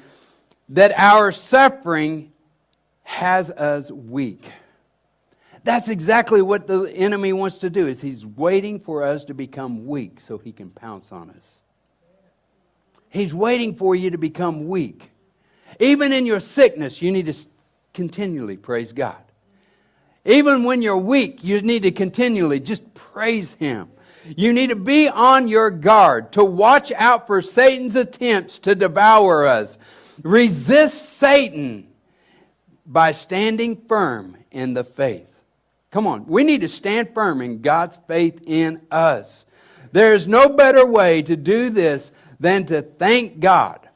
that 0.71 0.93
our 0.99 1.33
suffering 1.33 2.33
has 3.03 3.51
us 3.51 3.91
weak. 3.91 4.51
That's 5.63 5.89
exactly 5.89 6.43
what 6.43 6.67
the 6.67 6.85
enemy 6.85 7.33
wants 7.33 7.59
to 7.59 7.71
do 7.71 7.87
is 7.87 8.01
he's 8.01 8.27
waiting 8.27 8.81
for 8.81 9.03
us 9.03 9.25
to 9.25 9.35
become 9.35 9.87
weak 9.87 10.21
so 10.21 10.37
he 10.37 10.53
can 10.53 10.71
pounce 10.71 11.11
on 11.13 11.31
us. 11.31 11.61
He's 13.15 13.33
waiting 13.33 13.77
for 13.77 13.95
you 13.95 14.11
to 14.11 14.19
become 14.19 14.67
weak. 14.67 15.13
Even 15.79 16.13
in 16.13 16.27
your 16.27 16.41
sickness, 16.41 17.01
you 17.01 17.13
need 17.13 17.27
to 17.27 17.47
continually 17.93 18.57
praise 18.57 18.91
God. 18.91 19.23
Even 20.25 20.65
when 20.65 20.83
you're 20.83 20.99
weak, 20.99 21.45
you 21.45 21.63
need 21.63 21.85
to 21.85 21.93
continually 21.93 22.59
just 22.59 22.93
praise 22.93 23.55
Him. 23.55 23.89
You 24.37 24.53
need 24.53 24.71
to 24.71 24.77
be 24.77 25.09
on 25.09 25.47
your 25.47 25.71
guard 25.71 26.33
to 26.33 26.45
watch 26.45 26.91
out 26.91 27.29
for 27.29 27.41
Satan's 27.41 27.95
attempts 27.95 28.59
to 28.61 28.75
devour 28.75 29.47
us. 29.47 29.79
Resist 30.25 31.11
Satan 31.11 31.87
by 32.85 33.13
standing 33.13 33.77
firm 33.87 34.37
in 34.51 34.75
the 34.75 34.83
faith. 34.83 35.29
Come 35.93 36.09
on, 36.09 36.27
we 36.27 36.43
need 36.43 36.63
to 36.63 36.69
stand 36.69 37.15
firm 37.15 37.41
in 37.41 37.63
God's 37.63 37.97
faith 38.09 38.43
in 38.45 38.81
us. 38.91 39.47
There 39.93 40.15
is 40.15 40.27
no 40.27 40.49
better 40.49 40.85
way 40.85 41.23
to 41.23 41.37
do 41.37 41.71
this 41.71 42.11
than 42.45 42.67
to 42.67 42.83
thank 42.83 43.41
God. 43.41 43.89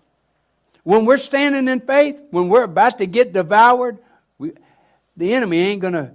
When 0.83 1.05
we're 1.05 1.19
standing 1.19 1.69
in 1.69 1.81
faith, 1.81 2.23
when 2.31 2.49
we're 2.49 2.63
about 2.63 2.97
to 2.97 3.07
get 3.07 3.35
devoured, 3.35 3.99
we, 4.39 4.53
the 5.19 5.35
enemy 5.35 5.59
ain't 5.59 5.83
going 5.83 5.93
to 5.93 6.13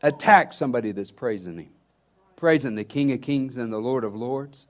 attack 0.00 0.52
somebody 0.52 0.92
that's 0.92 1.10
praising 1.10 1.58
him, 1.58 1.70
praising 2.36 2.76
the 2.76 2.84
King 2.84 3.10
of 3.10 3.22
Kings 3.22 3.56
and 3.56 3.72
the 3.72 3.78
Lord 3.78 4.04
of 4.04 4.14
Lords. 4.14 4.68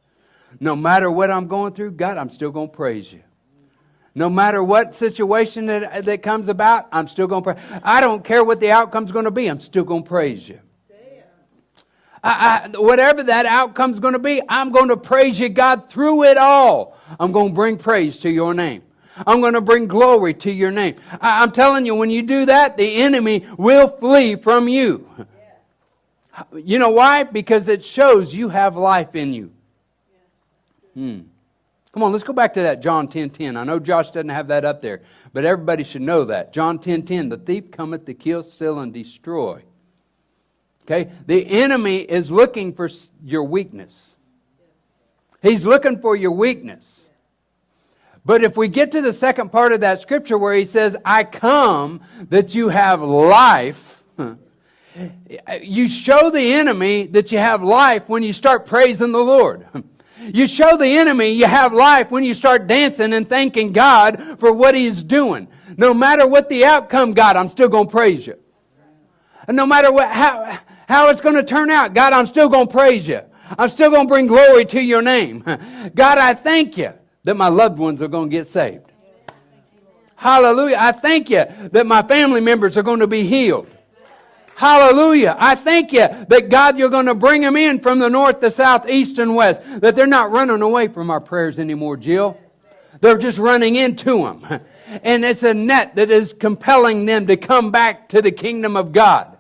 No 0.61 0.75
matter 0.75 1.11
what 1.11 1.31
I'm 1.31 1.47
going 1.47 1.75
through, 1.75 1.91
God, 1.91 2.17
I'm 2.17 2.31
still 2.31 2.51
going 2.51 2.71
to 2.71 2.75
praise 2.75 3.13
you. 3.13 3.23
No 4.15 4.31
matter 4.31 4.65
what 4.65 4.95
situation 4.95 5.67
that, 5.67 6.07
that 6.07 6.23
comes 6.23 6.49
about, 6.49 6.89
I'm 6.91 7.07
still 7.07 7.27
going 7.27 7.45
to 7.45 7.53
pray. 7.53 7.81
I 7.83 8.01
don't 8.01 8.25
care 8.25 8.43
what 8.43 8.61
the 8.61 8.71
outcome's 8.71 9.13
going 9.13 9.27
to 9.27 9.31
be, 9.31 9.47
I'm 9.47 9.61
still 9.61 9.85
going 9.85 10.05
to 10.05 10.09
praise 10.09 10.49
you. 10.49 10.61
I, 12.23 12.71
I, 12.75 12.79
whatever 12.79 13.23
that 13.23 13.47
outcome's 13.47 14.01
going 14.01 14.15
to 14.15 14.19
be, 14.19 14.41
I'm 14.49 14.73
going 14.73 14.89
to 14.89 14.97
praise 14.97 15.39
you, 15.39 15.49
God, 15.49 15.89
through 15.89 16.25
it 16.25 16.37
all. 16.37 16.97
I'm 17.19 17.33
going 17.33 17.49
to 17.49 17.55
bring 17.55 17.79
praise 17.79 18.19
to 18.19 18.31
your 18.31 18.55
name. 18.55 18.83
I'm 19.27 19.41
going 19.41 19.55
to 19.55 19.61
bring 19.61 19.87
glory 19.87 20.35
to 20.35 20.51
your 20.51 20.71
name. 20.71 20.97
I, 21.21 21.43
I'm 21.43 21.51
telling 21.51 21.87
you, 21.87 21.95
when 21.95 22.11
you 22.11 22.23
do 22.23 22.47
that, 22.47 22.77
the 22.77 23.03
enemy 23.03 23.47
will 23.57 23.89
flee 23.89 24.37
from 24.37 24.69
you. 24.69 25.09
You 26.55 26.79
know 26.79 26.91
why? 26.91 27.25
Because 27.25 27.69
it 27.69 27.85
shows 27.85 28.35
you 28.35 28.49
have 28.49 28.77
life 28.77 29.17
in 29.17 29.33
you. 29.33 29.51
Hmm. 30.95 31.21
Come 31.93 32.03
on, 32.03 32.13
let's 32.13 32.25
go 32.25 32.33
back 32.33 32.55
to 32.55 32.63
that 32.63 32.81
John 32.81 33.09
10 33.09 33.31
10. 33.31 33.57
I 33.57 33.65
know 33.65 33.81
Josh 33.81 34.11
doesn't 34.11 34.29
have 34.29 34.49
that 34.49 34.65
up 34.65 34.83
there, 34.83 35.01
but 35.33 35.45
everybody 35.45 35.85
should 35.85 36.03
know 36.03 36.25
that. 36.27 36.53
John 36.53 36.79
10 36.79 37.03
10. 37.03 37.29
The 37.29 37.39
thief 37.39 37.71
cometh 37.71 38.05
to 38.07 38.15
kill, 38.15 38.43
steal, 38.43 38.79
and 38.79 38.93
destroy. 38.93 39.63
Okay? 40.91 41.11
The 41.27 41.47
enemy 41.47 41.99
is 41.99 42.31
looking 42.31 42.73
for 42.73 42.89
your 43.23 43.45
weakness. 43.45 44.15
He's 45.43 45.67
looking 45.67 46.01
for 46.01 46.17
your 46.17 46.33
weakness. 46.33 47.03
But 48.25 48.43
if 48.43 48.57
we 48.57 48.69
get 48.69 48.93
to 48.93 49.03
the 49.03 49.13
second 49.13 49.53
part 49.53 49.73
of 49.73 49.81
that 49.83 50.01
scripture 50.01 50.39
where 50.39 50.55
he 50.55 50.65
says, 50.65 50.97
I 51.05 51.25
come 51.25 52.01
that 52.31 52.55
you 52.55 52.71
have 52.71 53.03
life, 53.03 54.03
you 55.63 55.89
show 55.89 56.31
the 56.31 56.53
enemy 56.55 57.07
that 57.09 57.33
you 57.33 57.39
have 57.39 57.63
life 57.63 58.09
when 58.09 58.23
you 58.23 58.33
start 58.33 58.67
praising 58.67 59.13
the 59.13 59.19
Lord. 59.19 59.67
You 60.21 60.49
show 60.49 60.77
the 60.77 60.99
enemy 60.99 61.29
you 61.29 61.47
have 61.47 61.73
life 61.73 62.11
when 62.11 62.25
you 62.25 62.35
start 62.35 62.67
dancing 62.67 63.13
and 63.13 63.27
thanking 63.27 63.73
God 63.73 64.37
for 64.41 64.53
what 64.53 64.75
he's 64.75 65.01
doing. 65.01 65.47
No 65.77 65.95
matter 65.95 66.27
what 66.27 66.49
the 66.49 66.65
outcome, 66.65 67.13
God, 67.13 67.37
I'm 67.37 67.49
still 67.49 67.69
going 67.69 67.87
to 67.87 67.91
praise 67.91 68.27
you. 68.27 68.37
And 69.47 69.57
no 69.57 69.65
matter 69.65 69.93
what, 69.93 70.11
how, 70.11 70.59
how 70.89 71.11
it's 71.11 71.21
going 71.21 71.35
to 71.35 71.43
turn 71.43 71.71
out. 71.71 71.93
God, 71.93 72.15
I'm 72.15 72.27
still 72.27 72.49
going 72.49 72.67
to 72.67 72.73
praise 72.73 73.07
you. 73.07 73.21
I'm 73.59 73.69
still 73.69 73.91
going 73.91 74.07
to 74.07 74.09
bring 74.09 74.27
glory 74.27 74.65
to 74.67 74.83
your 74.83 75.03
name. 75.03 75.41
God, 75.95 76.19
I 76.19 76.33
thank 76.33 76.79
you 76.79 76.95
that 77.25 77.37
my 77.37 77.49
loved 77.49 77.79
ones 77.79 78.01
are 78.01 78.09
going 78.09 78.31
to 78.31 78.37
get 78.37 78.47
saved. 78.47 78.91
Hallelujah. 80.17 80.79
I 80.81 80.93
thank 80.93 81.29
you 81.29 81.45
that 81.73 81.87
my 81.87 82.03
family 82.03 82.41
members 82.41 82.77
are 82.77 82.83
going 82.83 83.01
to 83.01 83.07
be 83.07 83.23
healed. 83.23 83.71
Hallelujah. 84.57 85.37
I 85.39 85.55
thank 85.55 85.93
you 85.93 86.09
that 86.09 86.49
God, 86.49 86.79
you're 86.79 86.89
going 86.89 87.07
to 87.07 87.15
bring 87.15 87.43
them 87.43 87.57
in 87.57 87.81
from 87.81 87.99
the 87.99 88.09
north, 88.09 88.41
the 88.41 88.51
south, 88.51 88.89
east, 88.89 89.19
and 89.19 89.37
west. 89.37 89.61
That 89.81 89.95
they're 89.95 90.07
not 90.07 90.33
running 90.33 90.63
away 90.63 90.89
from 90.89 91.11
our 91.11 91.21
prayers 91.21 91.59
anymore, 91.59 91.97
Jill. 91.99 92.41
They're 93.01 93.19
just 93.19 93.39
running 93.39 93.77
into 93.77 94.25
them. 94.25 94.61
And 95.03 95.23
it's 95.23 95.43
a 95.43 95.53
net 95.53 95.97
that 95.97 96.11
is 96.11 96.33
compelling 96.33 97.05
them 97.05 97.27
to 97.27 97.37
come 97.37 97.71
back 97.71 98.09
to 98.09 98.23
the 98.23 98.33
kingdom 98.33 98.75
of 98.75 98.91
God. 98.93 99.38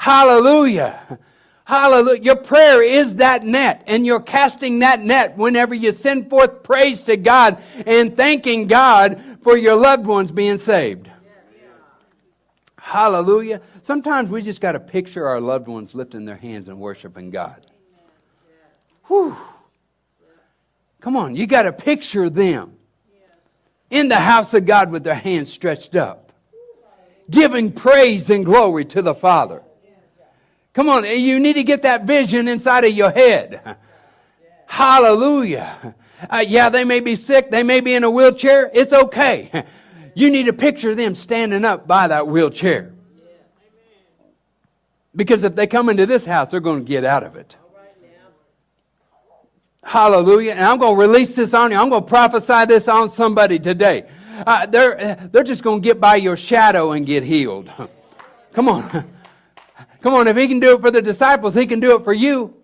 Hallelujah. 0.00 1.18
Hallelujah. 1.64 2.22
Your 2.22 2.36
prayer 2.36 2.82
is 2.82 3.16
that 3.16 3.42
net, 3.42 3.84
and 3.86 4.06
you're 4.06 4.18
casting 4.18 4.78
that 4.78 5.00
net 5.00 5.36
whenever 5.36 5.74
you 5.74 5.92
send 5.92 6.30
forth 6.30 6.62
praise 6.62 7.02
to 7.02 7.18
God 7.18 7.58
and 7.84 8.16
thanking 8.16 8.66
God 8.66 9.22
for 9.42 9.58
your 9.58 9.76
loved 9.76 10.06
ones 10.06 10.32
being 10.32 10.56
saved. 10.56 11.10
Hallelujah. 12.78 13.60
Sometimes 13.82 14.30
we 14.30 14.40
just 14.40 14.62
got 14.62 14.72
to 14.72 14.80
picture 14.80 15.28
our 15.28 15.38
loved 15.38 15.68
ones 15.68 15.94
lifting 15.94 16.24
their 16.24 16.36
hands 16.36 16.68
and 16.68 16.80
worshiping 16.80 17.28
God. 17.28 17.66
Whew. 19.08 19.36
Come 21.02 21.14
on, 21.14 21.36
you 21.36 21.46
got 21.46 21.64
to 21.64 21.74
picture 21.74 22.30
them 22.30 22.78
in 23.90 24.08
the 24.08 24.16
house 24.16 24.54
of 24.54 24.64
God 24.64 24.90
with 24.90 25.04
their 25.04 25.14
hands 25.14 25.52
stretched 25.52 25.94
up, 25.94 26.32
giving 27.28 27.70
praise 27.70 28.30
and 28.30 28.46
glory 28.46 28.86
to 28.86 29.02
the 29.02 29.14
Father. 29.14 29.62
Come 30.72 30.88
on, 30.88 31.04
you 31.04 31.40
need 31.40 31.54
to 31.54 31.64
get 31.64 31.82
that 31.82 32.04
vision 32.04 32.46
inside 32.48 32.84
of 32.84 32.92
your 32.92 33.10
head. 33.10 33.76
Hallelujah. 34.66 35.94
Uh, 36.30 36.44
yeah, 36.46 36.68
they 36.68 36.84
may 36.84 37.00
be 37.00 37.16
sick, 37.16 37.50
they 37.50 37.62
may 37.62 37.80
be 37.80 37.94
in 37.94 38.04
a 38.04 38.10
wheelchair. 38.10 38.70
It's 38.72 38.92
okay. 38.92 39.64
You 40.14 40.30
need 40.30 40.46
to 40.46 40.52
picture 40.52 40.94
them 40.94 41.14
standing 41.14 41.64
up 41.64 41.86
by 41.86 42.08
that 42.08 42.28
wheelchair. 42.28 42.92
Because 45.14 45.42
if 45.42 45.56
they 45.56 45.66
come 45.66 45.88
into 45.88 46.06
this 46.06 46.24
house, 46.24 46.50
they're 46.50 46.60
going 46.60 46.84
to 46.84 46.88
get 46.88 47.04
out 47.04 47.24
of 47.24 47.36
it. 47.36 47.56
Hallelujah. 49.82 50.52
And 50.52 50.64
I'm 50.64 50.78
going 50.78 50.94
to 50.94 51.00
release 51.00 51.34
this 51.34 51.52
on 51.52 51.72
you. 51.72 51.76
I'm 51.76 51.88
going 51.88 52.02
to 52.02 52.08
prophesy 52.08 52.66
this 52.66 52.86
on 52.86 53.10
somebody 53.10 53.58
today. 53.58 54.08
Uh, 54.46 54.66
they're, 54.66 55.28
they're 55.32 55.42
just 55.42 55.64
going 55.64 55.80
to 55.80 55.84
get 55.84 56.00
by 56.00 56.16
your 56.16 56.36
shadow 56.36 56.92
and 56.92 57.04
get 57.04 57.24
healed. 57.24 57.72
Come 58.52 58.68
on. 58.68 59.04
Come 60.00 60.14
on, 60.14 60.28
if 60.28 60.36
he 60.36 60.48
can 60.48 60.60
do 60.60 60.74
it 60.74 60.80
for 60.80 60.90
the 60.90 61.02
disciples, 61.02 61.54
he 61.54 61.66
can 61.66 61.80
do 61.80 61.96
it 61.96 62.04
for 62.04 62.12
you. 62.12 62.54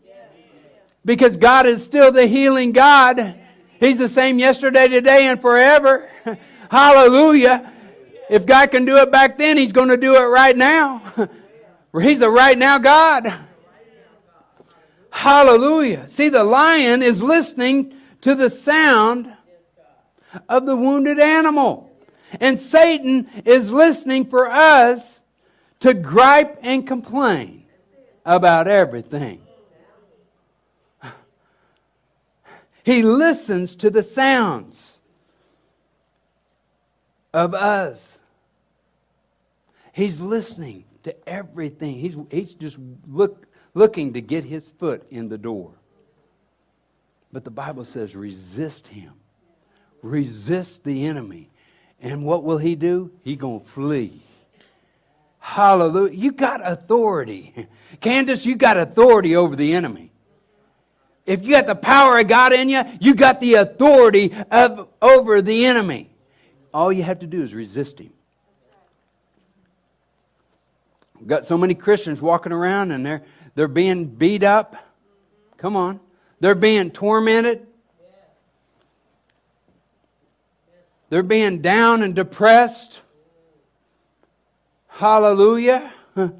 Because 1.04 1.36
God 1.36 1.66
is 1.66 1.84
still 1.84 2.10
the 2.10 2.26
healing 2.26 2.72
God. 2.72 3.36
He's 3.78 3.98
the 3.98 4.08
same 4.08 4.38
yesterday, 4.38 4.88
today, 4.88 5.26
and 5.26 5.40
forever. 5.40 6.10
Hallelujah. 6.70 7.72
If 8.28 8.46
God 8.46 8.70
can 8.70 8.84
do 8.84 8.96
it 8.96 9.12
back 9.12 9.38
then, 9.38 9.56
he's 9.56 9.72
going 9.72 9.90
to 9.90 9.96
do 9.96 10.16
it 10.16 10.26
right 10.26 10.56
now. 10.56 11.02
He's 11.98 12.20
a 12.20 12.28
right 12.28 12.58
now 12.58 12.76
God. 12.76 13.32
Hallelujah. 15.10 16.08
See, 16.08 16.28
the 16.28 16.44
lion 16.44 17.02
is 17.02 17.22
listening 17.22 17.94
to 18.20 18.34
the 18.34 18.50
sound 18.50 19.34
of 20.46 20.66
the 20.66 20.76
wounded 20.76 21.18
animal. 21.18 21.90
And 22.38 22.58
Satan 22.58 23.28
is 23.46 23.70
listening 23.70 24.26
for 24.26 24.50
us 24.50 25.15
to 25.86 25.94
gripe 25.94 26.58
and 26.62 26.84
complain 26.84 27.62
about 28.24 28.66
everything. 28.66 29.40
He 32.82 33.04
listens 33.04 33.76
to 33.76 33.90
the 33.90 34.02
sounds 34.02 34.98
of 37.32 37.54
us. 37.54 38.18
He's 39.92 40.20
listening 40.20 40.86
to 41.04 41.14
everything. 41.28 42.00
He's, 42.00 42.16
he's 42.32 42.54
just 42.54 42.78
look, 43.06 43.46
looking 43.72 44.12
to 44.14 44.20
get 44.20 44.42
his 44.42 44.68
foot 44.68 45.06
in 45.12 45.28
the 45.28 45.38
door. 45.38 45.70
But 47.32 47.44
the 47.44 47.52
Bible 47.52 47.84
says 47.84 48.16
resist 48.16 48.88
him. 48.88 49.12
Resist 50.02 50.82
the 50.82 51.06
enemy. 51.06 51.48
And 52.00 52.24
what 52.24 52.42
will 52.42 52.58
he 52.58 52.74
do? 52.74 53.12
He 53.22 53.36
going 53.36 53.60
to 53.60 53.66
flee. 53.66 54.25
Hallelujah. 55.46 56.12
You 56.12 56.32
got 56.32 56.60
authority. 56.68 57.68
Candace, 58.00 58.44
you 58.44 58.56
got 58.56 58.76
authority 58.76 59.36
over 59.36 59.54
the 59.54 59.74
enemy. 59.74 60.10
If 61.24 61.44
you 61.44 61.52
got 61.52 61.66
the 61.66 61.76
power 61.76 62.18
of 62.18 62.26
God 62.26 62.52
in 62.52 62.68
you, 62.68 62.82
you 63.00 63.14
got 63.14 63.40
the 63.40 63.54
authority 63.54 64.34
of 64.50 64.88
over 65.00 65.40
the 65.40 65.66
enemy. 65.66 66.10
All 66.74 66.92
you 66.92 67.04
have 67.04 67.20
to 67.20 67.28
do 67.28 67.44
is 67.44 67.54
resist 67.54 68.00
him. 68.00 68.12
We've 71.16 71.28
got 71.28 71.46
so 71.46 71.56
many 71.56 71.74
Christians 71.74 72.20
walking 72.20 72.50
around 72.50 72.90
and 72.90 73.06
they're 73.06 73.22
they're 73.54 73.68
being 73.68 74.06
beat 74.06 74.42
up. 74.42 74.74
Come 75.58 75.76
on. 75.76 76.00
They're 76.40 76.56
being 76.56 76.90
tormented. 76.90 77.68
They're 81.08 81.22
being 81.22 81.62
down 81.62 82.02
and 82.02 82.16
depressed. 82.16 83.00
Hallelujah. 84.96 85.92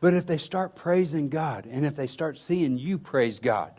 But 0.00 0.14
if 0.14 0.26
they 0.26 0.38
start 0.38 0.74
praising 0.74 1.28
God 1.28 1.66
and 1.66 1.84
if 1.84 1.94
they 1.94 2.06
start 2.06 2.38
seeing 2.38 2.78
you 2.78 2.98
praise 2.98 3.38
God, 3.38 3.72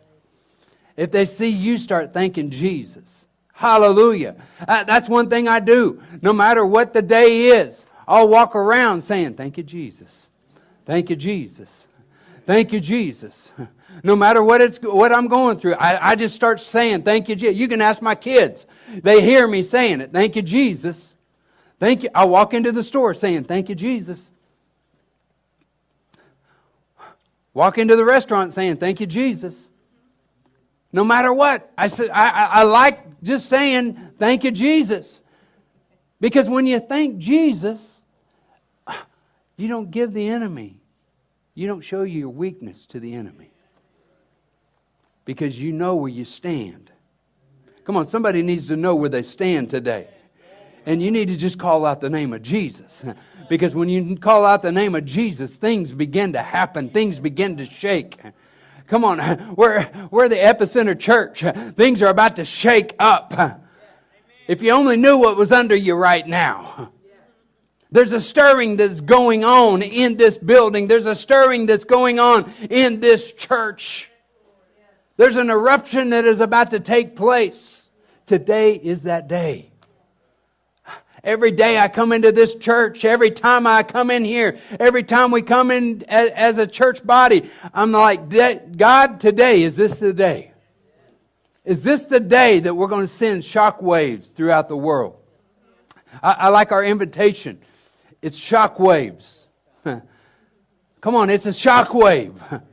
if 0.96 1.12
they 1.12 1.26
see 1.26 1.50
you 1.50 1.80
start 1.80 2.14
thanking 2.14 2.52
Jesus, 2.52 3.26
hallelujah. 3.54 4.36
Uh, 4.68 4.84
that's 4.84 5.10
one 5.10 5.30
thing 5.30 5.48
I 5.48 5.60
do. 5.60 6.02
No 6.22 6.32
matter 6.32 6.66
what 6.66 6.94
the 6.94 7.02
day 7.02 7.48
is, 7.48 7.88
I'll 8.08 8.28
walk 8.28 8.56
around 8.56 9.02
saying, 9.02 9.34
Thank 9.34 9.58
you, 9.58 9.64
Jesus. 9.64 10.28
Thank 10.86 11.10
you, 11.10 11.16
Jesus. 11.16 11.88
Thank 12.46 12.72
you, 12.72 12.80
Jesus. 12.80 13.52
No 14.04 14.16
matter 14.16 14.42
what 14.42 14.62
it's 14.62 14.78
what 14.78 15.12
I'm 15.12 15.28
going 15.28 15.60
through, 15.60 15.74
I, 15.74 16.12
I 16.12 16.16
just 16.16 16.34
start 16.34 16.62
saying, 16.62 17.04
Thank 17.04 17.28
you, 17.28 17.36
Jesus. 17.36 17.58
You 17.58 17.68
can 17.68 17.82
ask 17.82 18.02
my 18.02 18.16
kids. 18.16 18.66
They 18.90 19.22
hear 19.22 19.48
me 19.48 19.64
saying 19.64 20.00
it. 20.00 20.14
Thank 20.14 20.38
you, 20.38 20.42
Jesus. 20.42 21.11
Thank 21.82 22.04
you. 22.04 22.10
I 22.14 22.26
walk 22.26 22.54
into 22.54 22.72
the 22.72 22.84
store 22.84 23.16
saying, 23.16 23.46
Thank 23.46 23.68
you, 23.68 23.74
Jesus. 23.74 24.30
Walk 27.56 27.80
into 27.80 27.96
the 27.96 28.06
restaurant 28.06 28.54
saying, 28.54 28.78
Thank 28.78 29.00
you, 29.00 29.08
Jesus. 29.08 29.68
No 30.94 31.04
matter 31.04 31.34
what. 31.34 31.72
I 31.76 31.88
said 31.88 32.12
I, 32.14 32.30
I, 32.30 32.64
like 32.64 33.24
just 33.24 33.50
saying, 33.50 34.12
Thank 34.20 34.44
you, 34.44 34.52
Jesus. 34.52 35.22
Because 36.20 36.48
when 36.48 36.68
you 36.68 36.80
thank 36.80 37.18
Jesus, 37.18 37.84
you 39.58 39.68
don't 39.68 39.90
give 39.90 40.14
the 40.14 40.28
enemy, 40.28 40.80
you 41.56 41.66
don't 41.66 41.82
show 41.82 42.04
your 42.04 42.30
weakness 42.30 42.86
to 42.86 43.00
the 43.00 43.16
enemy 43.16 43.50
because 45.26 45.60
you 45.60 45.72
know 45.72 45.96
where 45.96 46.12
you 46.12 46.26
stand. 46.26 46.92
Come 47.86 47.98
on, 47.98 48.06
somebody 48.06 48.44
needs 48.44 48.68
to 48.68 48.78
know 48.78 48.96
where 48.96 49.10
they 49.10 49.24
stand 49.24 49.72
today. 49.72 50.10
And 50.86 51.02
you 51.02 51.12
need 51.12 51.28
to 51.28 51.38
just 51.38 51.60
call 51.60 51.86
out 51.86 52.02
the 52.02 52.10
name 52.10 52.34
of 52.34 52.42
Jesus. 52.42 53.06
Because 53.50 53.76
when 53.76 53.90
you 53.90 54.16
call 54.16 54.46
out 54.46 54.62
the 54.62 54.72
name 54.72 54.96
of 54.96 55.04
Jesus, 55.04 55.52
things 55.52 55.92
begin 55.92 56.32
to 56.34 56.42
happen, 56.42 56.88
things 56.88 57.20
begin 57.20 57.58
to 57.58 57.66
shake. 57.66 58.18
Come 58.88 59.04
on, 59.04 59.54
we're, 59.58 59.90
we're 60.10 60.30
the 60.30 60.38
epicenter 60.38 60.98
church. 60.98 61.44
Things 61.76 62.02
are 62.02 62.08
about 62.08 62.38
to 62.38 62.46
shake 62.46 62.94
up. 62.98 63.62
If 64.48 64.62
you 64.62 64.72
only 64.72 64.96
knew 64.96 65.18
what 65.18 65.36
was 65.36 65.52
under 65.52 65.76
you 65.76 65.96
right 65.96 66.26
now. 66.26 66.92
There's 67.92 68.14
a 68.14 68.22
stirring 68.22 68.78
that's 68.78 69.02
going 69.02 69.44
on 69.44 69.82
in 69.82 70.16
this 70.16 70.38
building. 70.38 70.88
There's 70.88 71.06
a 71.06 71.16
stirring 71.16 71.66
that's 71.66 71.84
going 71.84 72.20
on 72.20 72.52
in 72.70 73.02
this 73.02 73.34
church. 73.34 74.10
There's 75.18 75.38
an 75.38 75.50
eruption 75.50 76.12
that 76.12 76.24
is 76.24 76.40
about 76.40 76.72
to 76.72 76.80
take 76.80 77.16
place. 77.16 77.88
Today 78.26 78.76
is 78.76 79.02
that 79.02 79.28
day. 79.28 79.71
Every 81.24 81.52
day 81.52 81.78
I 81.78 81.88
come 81.88 82.12
into 82.12 82.32
this 82.32 82.56
church, 82.56 83.06
every 83.06 83.30
time 83.30 83.68
I 83.68 83.84
come 83.84 84.10
in 84.10 84.26
here, 84.26 84.58
every 84.80 85.04
time 85.04 85.30
we 85.30 85.44
come 85.44 85.70
in 85.70 86.04
as, 86.08 86.58
a 86.58 86.66
church 86.66 87.06
body, 87.06 87.48
I'm 87.74 87.92
like, 87.92 88.30
God, 88.76 89.20
today, 89.20 89.62
is 89.62 89.76
this 89.76 90.00
the 90.00 90.14
day? 90.14 90.52
Is 91.64 91.84
this 91.84 92.06
the 92.06 92.20
day 92.20 92.60
that 92.62 92.74
we're 92.74 92.88
going 92.88 93.06
to 93.06 93.14
send 93.14 93.46
shock 93.46 93.84
waves 93.84 94.30
throughout 94.30 94.68
the 94.68 94.78
world? 94.78 95.16
I, 96.24 96.32
I 96.32 96.48
like 96.50 96.72
our 96.72 96.84
invitation. 96.84 97.60
It's 98.24 98.36
shock 98.36 98.80
waves. 98.80 99.46
Come 99.84 101.16
on, 101.16 101.30
it's 101.30 101.46
a 101.46 101.54
shock 101.54 101.94
wave. 101.94 102.34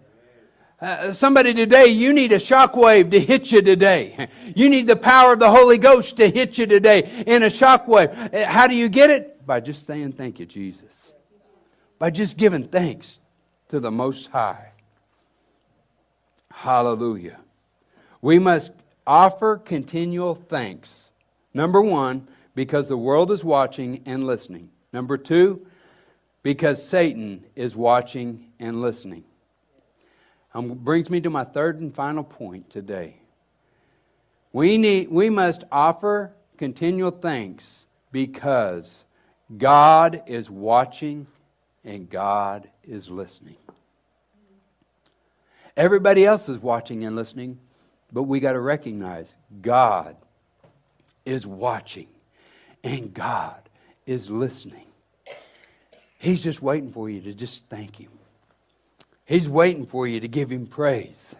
Uh, 0.81 1.11
somebody 1.11 1.53
today, 1.53 1.89
you 1.89 2.13
need 2.13 2.33
a 2.33 2.39
shockwave 2.39 3.11
to 3.11 3.19
hit 3.19 3.51
you 3.51 3.61
today. 3.61 4.29
You 4.55 4.69
need 4.69 4.87
the 4.87 4.95
power 4.97 5.33
of 5.33 5.41
the 5.41 5.51
Holy 5.51 5.77
Ghost 5.77 6.17
to 6.19 6.31
hit 6.31 6.57
you 6.57 6.67
today 6.67 7.25
in 7.27 7.43
a 7.43 7.49
shockwave. 7.49 8.33
Uh, 8.33 8.47
how 8.47 8.69
do 8.69 8.77
you 8.77 8.89
get 8.89 9.11
it? 9.11 9.45
By 9.45 9.59
just 9.59 9.87
saying 9.87 10.13
thank 10.13 10.39
you, 10.39 10.47
Jesus. 10.47 11.13
By 11.99 12.11
just 12.11 12.37
giving 12.37 12.63
thanks 12.69 13.19
to 13.69 13.81
the 13.81 13.91
Most 13.91 14.29
High. 14.29 14.71
Hallelujah. 16.53 17.41
We 18.23 18.39
must 18.39 18.71
offer 19.05 19.57
continual 19.57 20.37
thanks. 20.37 21.09
Number 21.55 21.83
one, 21.83 22.29
because 22.55 22.87
the 22.87 22.97
world 22.97 23.33
is 23.33 23.43
watching 23.43 24.03
and 24.07 24.27
listening. 24.27 24.71
Number 24.93 25.19
two, 25.19 25.67
because 26.45 26.87
Satan 26.87 27.45
is 27.57 27.75
watching 27.75 28.53
and 28.61 28.81
listening. 28.81 29.25
Um, 30.55 30.69
brings 30.75 31.11
me 31.11 31.21
to 31.21 31.31
my 31.31 31.45
third 31.45 31.81
and 31.81 31.95
final 31.95 32.25
point 32.25 32.71
today. 32.71 33.17
We, 34.53 34.79
need, 34.79 35.11
we 35.11 35.29
must 35.29 35.65
offer 35.71 36.33
continual 36.57 37.11
thanks 37.11 37.87
because 38.13 39.05
God 39.57 40.23
is 40.27 40.51
watching 40.51 41.27
and 41.85 42.09
God 42.09 42.69
is 42.83 43.09
listening. 43.09 43.57
Everybody 45.77 46.27
else 46.27 46.49
is 46.49 46.59
watching 46.59 47.05
and 47.05 47.15
listening, 47.15 47.59
but 48.13 48.25
we 48.25 48.41
got 48.41 48.53
to 48.53 48.61
recognize 48.61 49.33
God 49.63 50.17
is 51.25 51.47
watching 51.47 52.09
and 52.83 53.15
God 53.15 53.69
is 54.07 54.29
listening. 54.29 54.87
He's 56.19 56.43
just 56.43 56.63
waiting 56.63 56.91
for 56.91 57.09
you 57.09 57.21
to 57.21 57.33
just 57.33 57.65
thank 57.69 57.97
Him. 58.01 58.18
He's 59.29 59.47
waiting 59.47 59.85
for 59.85 60.07
you 60.07 60.21
to 60.21 60.27
give 60.27 60.51
Him 60.51 60.67
praise. 60.67 61.35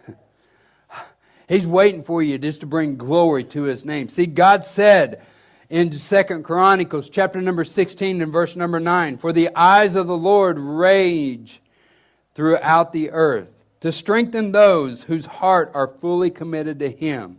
He's 1.47 1.65
waiting 1.65 2.03
for 2.03 2.21
you 2.21 2.37
just 2.37 2.59
to 2.59 2.67
bring 2.67 2.97
glory 2.97 3.43
to 3.45 3.63
His 3.63 3.83
name. 3.83 4.09
See, 4.09 4.27
God 4.27 4.63
said 4.63 5.25
in 5.71 5.91
Second 5.93 6.43
Chronicles 6.43 7.09
chapter 7.09 7.41
number 7.41 7.65
16 7.65 8.21
and 8.21 8.31
verse 8.31 8.55
number 8.55 8.79
9, 8.79 9.17
For 9.17 9.33
the 9.33 9.49
eyes 9.55 9.95
of 9.95 10.05
the 10.05 10.15
Lord 10.15 10.59
rage 10.59 11.61
throughout 12.35 12.93
the 12.93 13.09
earth 13.09 13.65
to 13.79 13.91
strengthen 13.91 14.51
those 14.51 15.01
whose 15.01 15.25
heart 15.25 15.71
are 15.73 15.87
fully 15.87 16.29
committed 16.29 16.77
to 16.79 16.91
Him. 16.91 17.37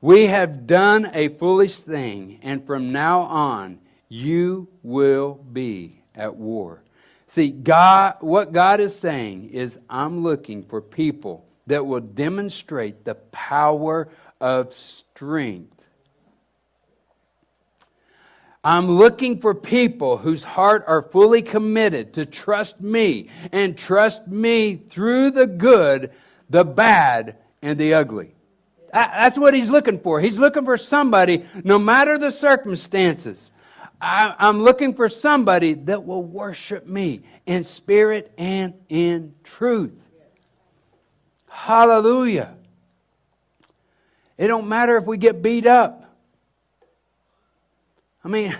We 0.00 0.26
have 0.26 0.66
done 0.66 1.10
a 1.12 1.28
foolish 1.28 1.78
thing, 1.78 2.40
and 2.42 2.66
from 2.66 2.90
now 2.90 3.20
on 3.20 3.78
you 4.08 4.66
will 4.82 5.34
be 5.34 6.02
at 6.16 6.34
war. 6.34 6.82
See, 7.30 7.52
God, 7.52 8.16
what 8.18 8.50
God 8.50 8.80
is 8.80 8.98
saying 8.98 9.50
is, 9.50 9.78
I'm 9.88 10.24
looking 10.24 10.64
for 10.64 10.82
people 10.82 11.46
that 11.68 11.86
will 11.86 12.00
demonstrate 12.00 13.04
the 13.04 13.14
power 13.14 14.08
of 14.40 14.74
strength. 14.74 15.86
I'm 18.64 18.88
looking 18.88 19.40
for 19.40 19.54
people 19.54 20.16
whose 20.16 20.42
heart 20.42 20.82
are 20.88 21.02
fully 21.02 21.40
committed 21.40 22.14
to 22.14 22.26
trust 22.26 22.80
me 22.80 23.28
and 23.52 23.78
trust 23.78 24.26
me 24.26 24.74
through 24.74 25.30
the 25.30 25.46
good, 25.46 26.10
the 26.48 26.64
bad, 26.64 27.36
and 27.62 27.78
the 27.78 27.94
ugly. 27.94 28.34
That's 28.92 29.38
what 29.38 29.54
he's 29.54 29.70
looking 29.70 30.00
for. 30.00 30.20
He's 30.20 30.36
looking 30.36 30.64
for 30.64 30.76
somebody, 30.76 31.44
no 31.62 31.78
matter 31.78 32.18
the 32.18 32.32
circumstances. 32.32 33.52
I, 34.00 34.48
am 34.48 34.62
looking 34.62 34.94
for 34.94 35.08
somebody 35.08 35.74
that 35.74 36.04
will 36.04 36.24
worship 36.24 36.86
me 36.86 37.20
in 37.44 37.64
spirit 37.64 38.32
and 38.38 38.74
in 38.88 39.34
truth. 39.44 40.08
Hallelujah. 41.48 42.54
It 44.38 44.46
don't 44.46 44.68
matter 44.68 44.96
if 44.96 45.04
we 45.04 45.18
get 45.18 45.42
beat 45.42 45.66
up. 45.66 46.04
I 48.24 48.28
mean, 48.28 48.56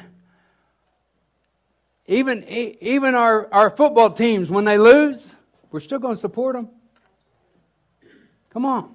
even, 2.06 2.44
even 2.48 3.14
our, 3.14 3.48
our 3.52 3.70
football 3.70 4.10
teams, 4.10 4.50
when 4.50 4.64
they 4.64 4.76
lose, 4.76 5.34
we're 5.70 5.80
still 5.80 5.98
going 5.98 6.16
to 6.16 6.20
support 6.20 6.54
them. 6.54 6.68
Come 8.50 8.66
on. 8.66 8.94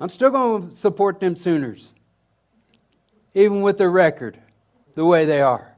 I'm 0.00 0.08
still 0.08 0.30
going 0.30 0.70
to 0.70 0.76
support 0.76 1.20
them 1.20 1.36
Sooners, 1.36 1.92
even 3.34 3.60
with 3.60 3.76
their 3.76 3.90
record 3.90 4.38
the 4.96 5.04
way 5.04 5.24
they 5.24 5.40
are. 5.40 5.72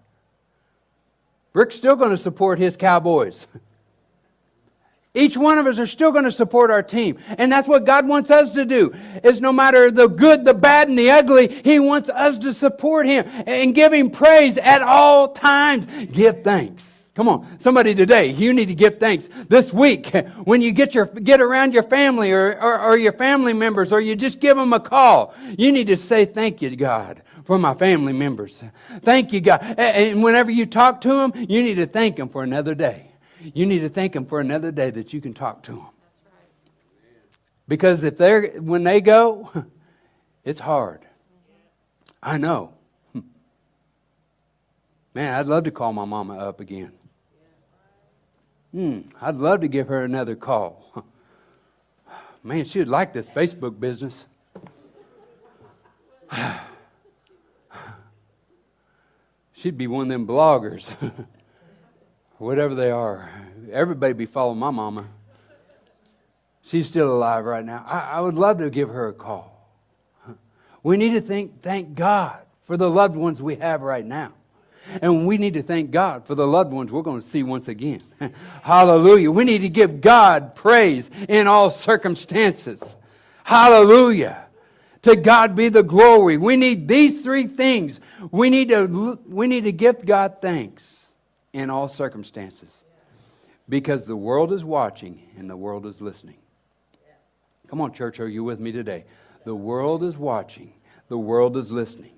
Rick's 1.52 1.76
still 1.76 1.96
going 1.96 2.12
to 2.12 2.18
support 2.18 2.58
his 2.58 2.76
Cowboys. 2.76 3.46
Each 5.14 5.36
one 5.36 5.58
of 5.58 5.66
us 5.66 5.80
are 5.80 5.86
still 5.86 6.12
going 6.12 6.24
to 6.24 6.32
support 6.32 6.70
our 6.70 6.82
team. 6.82 7.18
And 7.36 7.50
that's 7.50 7.66
what 7.66 7.84
God 7.84 8.06
wants 8.06 8.30
us 8.30 8.52
to 8.52 8.64
do. 8.64 8.94
Is 9.24 9.40
no 9.40 9.52
matter 9.52 9.90
the 9.90 10.06
good, 10.06 10.44
the 10.44 10.54
bad, 10.54 10.88
and 10.88 10.96
the 10.96 11.10
ugly, 11.10 11.48
He 11.48 11.80
wants 11.80 12.08
us 12.08 12.38
to 12.38 12.54
support 12.54 13.06
Him 13.06 13.24
and 13.46 13.74
give 13.74 13.92
Him 13.92 14.10
praise 14.10 14.58
at 14.58 14.80
all 14.80 15.32
times. 15.32 15.86
Give 16.12 16.44
thanks. 16.44 17.06
Come 17.14 17.26
on, 17.26 17.58
somebody 17.58 17.96
today, 17.96 18.26
you 18.30 18.52
need 18.52 18.66
to 18.66 18.76
give 18.76 19.00
thanks. 19.00 19.28
This 19.48 19.72
week, 19.72 20.14
when 20.44 20.62
you 20.62 20.70
get, 20.70 20.94
your, 20.94 21.06
get 21.06 21.40
around 21.40 21.74
your 21.74 21.82
family 21.82 22.30
or, 22.30 22.56
or, 22.62 22.78
or 22.80 22.96
your 22.96 23.14
family 23.14 23.54
members, 23.54 23.92
or 23.92 24.00
you 24.00 24.14
just 24.14 24.38
give 24.38 24.56
them 24.56 24.72
a 24.72 24.78
call, 24.78 25.34
you 25.56 25.72
need 25.72 25.88
to 25.88 25.96
say 25.96 26.26
thank 26.26 26.62
you 26.62 26.70
to 26.70 26.76
God 26.76 27.22
for 27.48 27.58
my 27.58 27.72
family 27.72 28.12
members. 28.12 28.62
Thank 29.00 29.32
you, 29.32 29.40
God. 29.40 29.62
And 29.78 30.22
whenever 30.22 30.50
you 30.50 30.66
talk 30.66 31.00
to 31.00 31.08
them, 31.08 31.32
you 31.34 31.62
need 31.62 31.76
to 31.76 31.86
thank 31.86 32.16
them 32.16 32.28
for 32.28 32.42
another 32.42 32.74
day. 32.74 33.10
You 33.40 33.64
need 33.64 33.78
to 33.78 33.88
thank 33.88 34.12
them 34.12 34.26
for 34.26 34.38
another 34.38 34.70
day 34.70 34.90
that 34.90 35.14
you 35.14 35.22
can 35.22 35.32
talk 35.32 35.62
to 35.62 35.72
them. 35.72 35.86
Because 37.66 38.04
if 38.04 38.18
they're 38.18 38.60
when 38.60 38.84
they 38.84 39.00
go, 39.00 39.50
it's 40.44 40.60
hard. 40.60 41.06
I 42.22 42.36
know. 42.36 42.74
Man, 45.14 45.32
I'd 45.32 45.46
love 45.46 45.64
to 45.64 45.70
call 45.70 45.94
my 45.94 46.04
mama 46.04 46.36
up 46.36 46.60
again. 46.60 46.92
Hmm, 48.72 49.00
I'd 49.22 49.36
love 49.36 49.62
to 49.62 49.68
give 49.68 49.88
her 49.88 50.04
another 50.04 50.36
call. 50.36 51.06
Man, 52.44 52.66
she'd 52.66 52.88
like 52.88 53.14
this 53.14 53.26
Facebook 53.26 53.80
business. 53.80 54.26
She'd 59.58 59.76
be 59.76 59.88
one 59.88 60.02
of 60.02 60.08
them 60.08 60.24
bloggers. 60.24 60.88
Whatever 62.38 62.76
they 62.76 62.92
are. 62.92 63.28
Everybody 63.72 64.12
be 64.12 64.26
following 64.26 64.60
my 64.60 64.70
mama. 64.70 65.04
She's 66.62 66.86
still 66.86 67.12
alive 67.12 67.44
right 67.44 67.64
now. 67.64 67.84
I, 67.84 67.98
I 67.98 68.20
would 68.20 68.36
love 68.36 68.58
to 68.58 68.70
give 68.70 68.88
her 68.88 69.08
a 69.08 69.12
call. 69.12 69.68
We 70.84 70.96
need 70.96 71.14
to 71.14 71.20
think, 71.20 71.60
thank 71.60 71.96
God 71.96 72.38
for 72.62 72.76
the 72.76 72.88
loved 72.88 73.16
ones 73.16 73.42
we 73.42 73.56
have 73.56 73.82
right 73.82 74.06
now. 74.06 74.32
And 75.02 75.26
we 75.26 75.38
need 75.38 75.54
to 75.54 75.62
thank 75.62 75.90
God 75.90 76.24
for 76.24 76.36
the 76.36 76.46
loved 76.46 76.72
ones 76.72 76.92
we're 76.92 77.02
going 77.02 77.20
to 77.20 77.26
see 77.26 77.42
once 77.42 77.66
again. 77.66 78.02
Hallelujah. 78.62 79.32
We 79.32 79.44
need 79.44 79.62
to 79.62 79.68
give 79.68 80.00
God 80.00 80.54
praise 80.54 81.10
in 81.28 81.48
all 81.48 81.72
circumstances. 81.72 82.94
Hallelujah. 83.42 84.47
To 85.02 85.14
God 85.16 85.54
be 85.54 85.68
the 85.68 85.82
glory. 85.82 86.36
We 86.36 86.56
need 86.56 86.88
these 86.88 87.22
three 87.22 87.46
things. 87.46 88.00
We 88.30 88.50
need 88.50 88.70
to, 88.70 89.18
we 89.26 89.46
need 89.46 89.64
to 89.64 89.72
give 89.72 90.04
God 90.04 90.36
thanks 90.42 91.06
in 91.52 91.70
all 91.70 91.88
circumstances 91.88 92.84
because 93.68 94.06
the 94.06 94.16
world 94.16 94.52
is 94.52 94.64
watching 94.64 95.22
and 95.36 95.48
the 95.48 95.56
world 95.56 95.86
is 95.86 96.00
listening. 96.00 96.38
Come 97.68 97.80
on, 97.80 97.92
church, 97.92 98.18
are 98.18 98.28
you 98.28 98.42
with 98.44 98.58
me 98.58 98.72
today? 98.72 99.04
The 99.44 99.54
world 99.54 100.02
is 100.02 100.16
watching, 100.16 100.72
the 101.08 101.18
world 101.18 101.56
is 101.56 101.70
listening. 101.70 102.12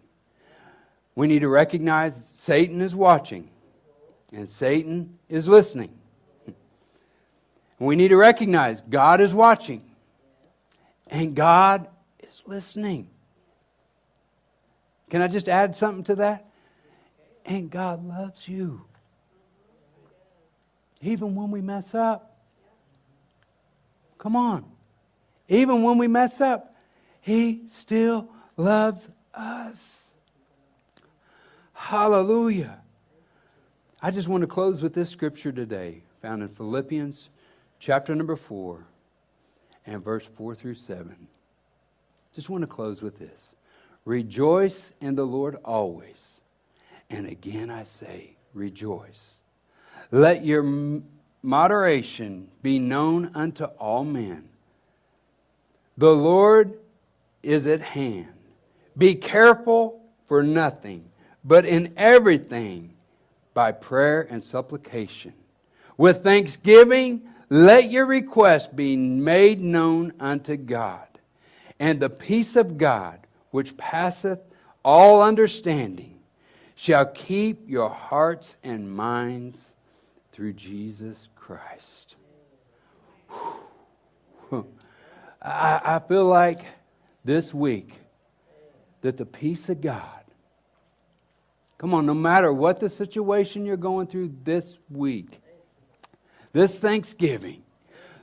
We 1.14 1.26
need 1.26 1.40
to 1.40 1.48
recognize 1.48 2.32
Satan 2.36 2.80
is 2.80 2.94
watching 2.94 3.50
and 4.32 4.48
Satan 4.48 5.18
is 5.28 5.48
listening. 5.48 5.90
We 7.78 7.96
need 7.96 8.08
to 8.08 8.16
recognize 8.16 8.80
God 8.82 9.20
is 9.20 9.34
watching 9.34 9.82
and 11.08 11.34
God 11.34 11.88
is 12.30 12.42
listening. 12.46 13.08
Can 15.08 15.22
I 15.22 15.28
just 15.28 15.48
add 15.48 15.76
something 15.76 16.04
to 16.04 16.14
that? 16.16 16.46
And 17.44 17.70
God 17.70 18.06
loves 18.06 18.46
you. 18.46 18.82
Even 21.02 21.34
when 21.34 21.50
we 21.50 21.60
mess 21.60 21.94
up. 21.94 22.38
Come 24.18 24.36
on. 24.36 24.64
Even 25.48 25.82
when 25.82 25.98
we 25.98 26.06
mess 26.06 26.40
up, 26.40 26.74
He 27.20 27.62
still 27.68 28.28
loves 28.56 29.08
us. 29.34 30.04
Hallelujah. 31.72 32.82
I 34.02 34.10
just 34.10 34.28
want 34.28 34.42
to 34.42 34.46
close 34.46 34.82
with 34.82 34.94
this 34.94 35.10
scripture 35.10 35.50
today, 35.50 36.02
found 36.22 36.42
in 36.42 36.48
Philippians 36.48 37.30
chapter 37.78 38.14
number 38.14 38.36
4 38.36 38.84
and 39.86 40.04
verse 40.04 40.26
4 40.36 40.54
through 40.54 40.74
7. 40.74 41.26
Just 42.34 42.48
want 42.48 42.62
to 42.62 42.66
close 42.66 43.02
with 43.02 43.18
this. 43.18 43.48
Rejoice 44.04 44.92
in 45.00 45.14
the 45.14 45.24
Lord 45.24 45.56
always. 45.64 46.40
And 47.10 47.26
again 47.26 47.70
I 47.70 47.82
say, 47.82 48.36
rejoice. 48.54 49.38
Let 50.10 50.44
your 50.44 51.02
moderation 51.42 52.48
be 52.62 52.78
known 52.78 53.30
unto 53.34 53.64
all 53.64 54.04
men. 54.04 54.48
The 55.96 56.14
Lord 56.14 56.78
is 57.42 57.66
at 57.66 57.80
hand. 57.80 58.32
Be 58.96 59.14
careful 59.14 60.02
for 60.26 60.42
nothing 60.42 61.04
but 61.44 61.64
in 61.64 61.92
everything 61.96 62.94
by 63.54 63.72
prayer 63.72 64.26
and 64.30 64.42
supplication. 64.42 65.32
With 65.96 66.22
thanksgiving, 66.22 67.22
let 67.48 67.90
your 67.90 68.06
requests 68.06 68.68
be 68.68 68.96
made 68.96 69.60
known 69.60 70.12
unto 70.20 70.56
God. 70.56 71.06
And 71.80 71.98
the 71.98 72.10
peace 72.10 72.54
of 72.54 72.78
God, 72.78 73.26
which 73.50 73.76
passeth 73.76 74.38
all 74.84 75.22
understanding, 75.22 76.20
shall 76.76 77.06
keep 77.06 77.68
your 77.68 77.90
hearts 77.90 78.54
and 78.62 78.88
minds 78.88 79.64
through 80.30 80.52
Jesus 80.52 81.28
Christ. 81.34 82.14
I, 84.52 85.80
I 85.84 86.00
feel 86.06 86.26
like 86.26 86.64
this 87.24 87.52
week 87.52 87.94
that 89.00 89.16
the 89.16 89.26
peace 89.26 89.68
of 89.68 89.80
God 89.80 90.20
Come 91.80 91.94
on, 91.94 92.04
no 92.04 92.12
matter 92.12 92.52
what 92.52 92.78
the 92.78 92.90
situation 92.90 93.64
you're 93.64 93.78
going 93.78 94.06
through 94.06 94.34
this 94.44 94.78
week, 94.90 95.40
this 96.52 96.78
Thanksgiving, 96.78 97.62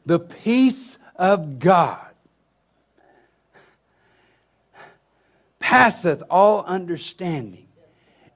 the 0.05 0.19
peace 0.19 0.99
of 1.15 1.57
God 1.57 2.06
passeth 5.67 6.23
all 6.29 6.63
understanding 6.63 7.67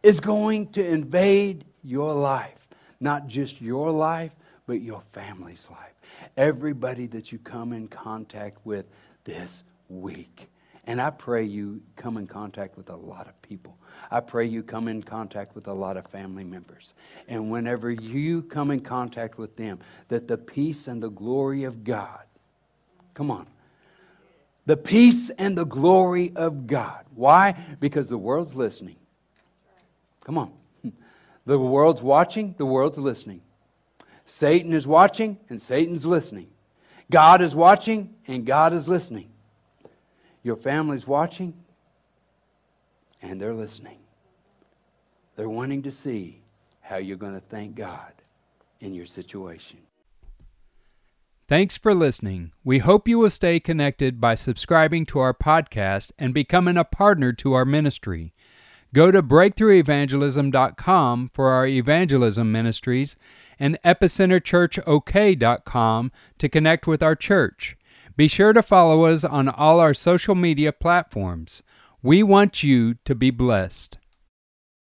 is 0.04 0.20
going 0.20 0.68
to 0.68 0.86
invade 0.86 1.64
your 1.82 2.14
life. 2.14 2.68
Not 3.00 3.28
just 3.28 3.62
your 3.62 3.90
life, 3.90 4.34
but 4.68 4.82
your 4.82 5.02
family's 5.14 5.66
life. 5.72 5.94
Everybody 6.36 7.08
that 7.08 7.32
you 7.32 7.40
come 7.40 7.72
in 7.72 7.88
contact 7.88 8.58
with 8.66 8.86
this 9.24 9.64
week. 9.88 10.50
And 10.84 11.00
I 11.00 11.10
pray 11.10 11.46
you 11.46 11.82
come 11.96 12.18
in 12.18 12.28
contact 12.28 12.76
with 12.76 12.90
a 12.90 12.98
lot 12.98 13.30
of 13.30 13.42
people. 13.42 13.78
I 14.12 14.20
pray 14.20 14.46
you 14.46 14.62
come 14.62 14.90
in 14.90 15.02
contact 15.02 15.56
with 15.56 15.68
a 15.68 15.74
lot 15.74 15.96
of 15.96 16.06
family 16.08 16.44
members. 16.44 16.94
And 17.30 17.50
whenever 17.50 17.90
you 17.92 18.42
come 18.42 18.72
in 18.72 18.82
contact 18.82 19.38
with 19.38 19.56
them, 19.56 19.80
that 20.10 20.28
the 20.28 20.38
peace 20.38 20.90
and 20.90 21.02
the 21.02 21.10
glory 21.10 21.64
of 21.64 21.86
God, 21.86 22.24
come 23.14 23.32
on, 23.32 23.48
the 24.72 24.78
peace 24.78 25.30
and 25.32 25.58
the 25.58 25.66
glory 25.66 26.32
of 26.34 26.66
God. 26.66 27.04
Why? 27.14 27.58
Because 27.82 28.08
the 28.08 28.18
world's 28.18 28.56
listening. 28.56 28.96
Come 30.24 30.38
on. 30.38 30.54
The 31.46 31.60
world's 31.60 32.02
watching, 32.02 32.56
the 32.58 32.68
world's 32.68 33.00
listening. 33.00 33.42
Satan 34.28 34.72
is 34.72 34.88
watching, 34.88 35.40
and 35.50 35.62
Satan's 35.62 36.06
listening. 36.06 36.48
God 37.10 37.42
is 37.42 37.54
watching, 37.54 38.14
and 38.28 38.46
God 38.46 38.72
is 38.72 38.88
listening. 38.88 39.28
Your 40.44 40.56
family's 40.56 41.06
watching, 41.06 41.54
and 43.22 43.42
they're 43.42 43.56
listening. 43.56 43.98
They're 45.36 45.50
wanting 45.50 45.82
to 45.82 45.92
see 45.92 46.44
how 46.80 46.98
you're 46.98 47.18
going 47.18 47.34
to 47.34 47.46
thank 47.50 47.76
God 47.76 48.14
in 48.80 48.94
your 48.94 49.08
situation. 49.08 49.80
Thanks 51.52 51.76
for 51.76 51.94
listening. 51.94 52.54
We 52.64 52.80
hope 52.80 53.10
you 53.10 53.20
will 53.20 53.30
stay 53.30 53.60
connected 53.60 54.22
by 54.22 54.36
subscribing 54.36 55.06
to 55.08 55.20
our 55.20 55.34
podcast 55.34 56.14
and 56.18 56.34
becoming 56.34 56.78
a 56.78 56.86
partner 56.86 57.34
to 57.34 57.52
our 57.52 57.66
ministry. 57.66 58.32
Go 58.94 59.12
to 59.12 59.22
breakthroughevangelism.com 59.22 61.32
for 61.34 61.50
our 61.50 61.68
evangelism 61.68 62.54
ministries 62.54 63.18
and 63.60 63.78
epicenterchurchok.com 63.84 66.12
to 66.38 66.48
connect 66.48 66.88
with 66.88 67.04
our 67.04 67.18
church. 67.18 67.76
Be 68.16 68.30
sure 68.30 68.54
to 68.54 68.64
follow 68.64 69.04
us 69.04 69.26
on 69.26 69.50
all 69.50 69.82
our 69.82 69.94
social 69.94 70.36
media 70.36 70.72
platforms. 70.72 71.64
We 72.02 72.24
want 72.24 72.64
you 72.64 72.94
to 73.04 73.14
be 73.14 73.30
blessed. 73.30 73.98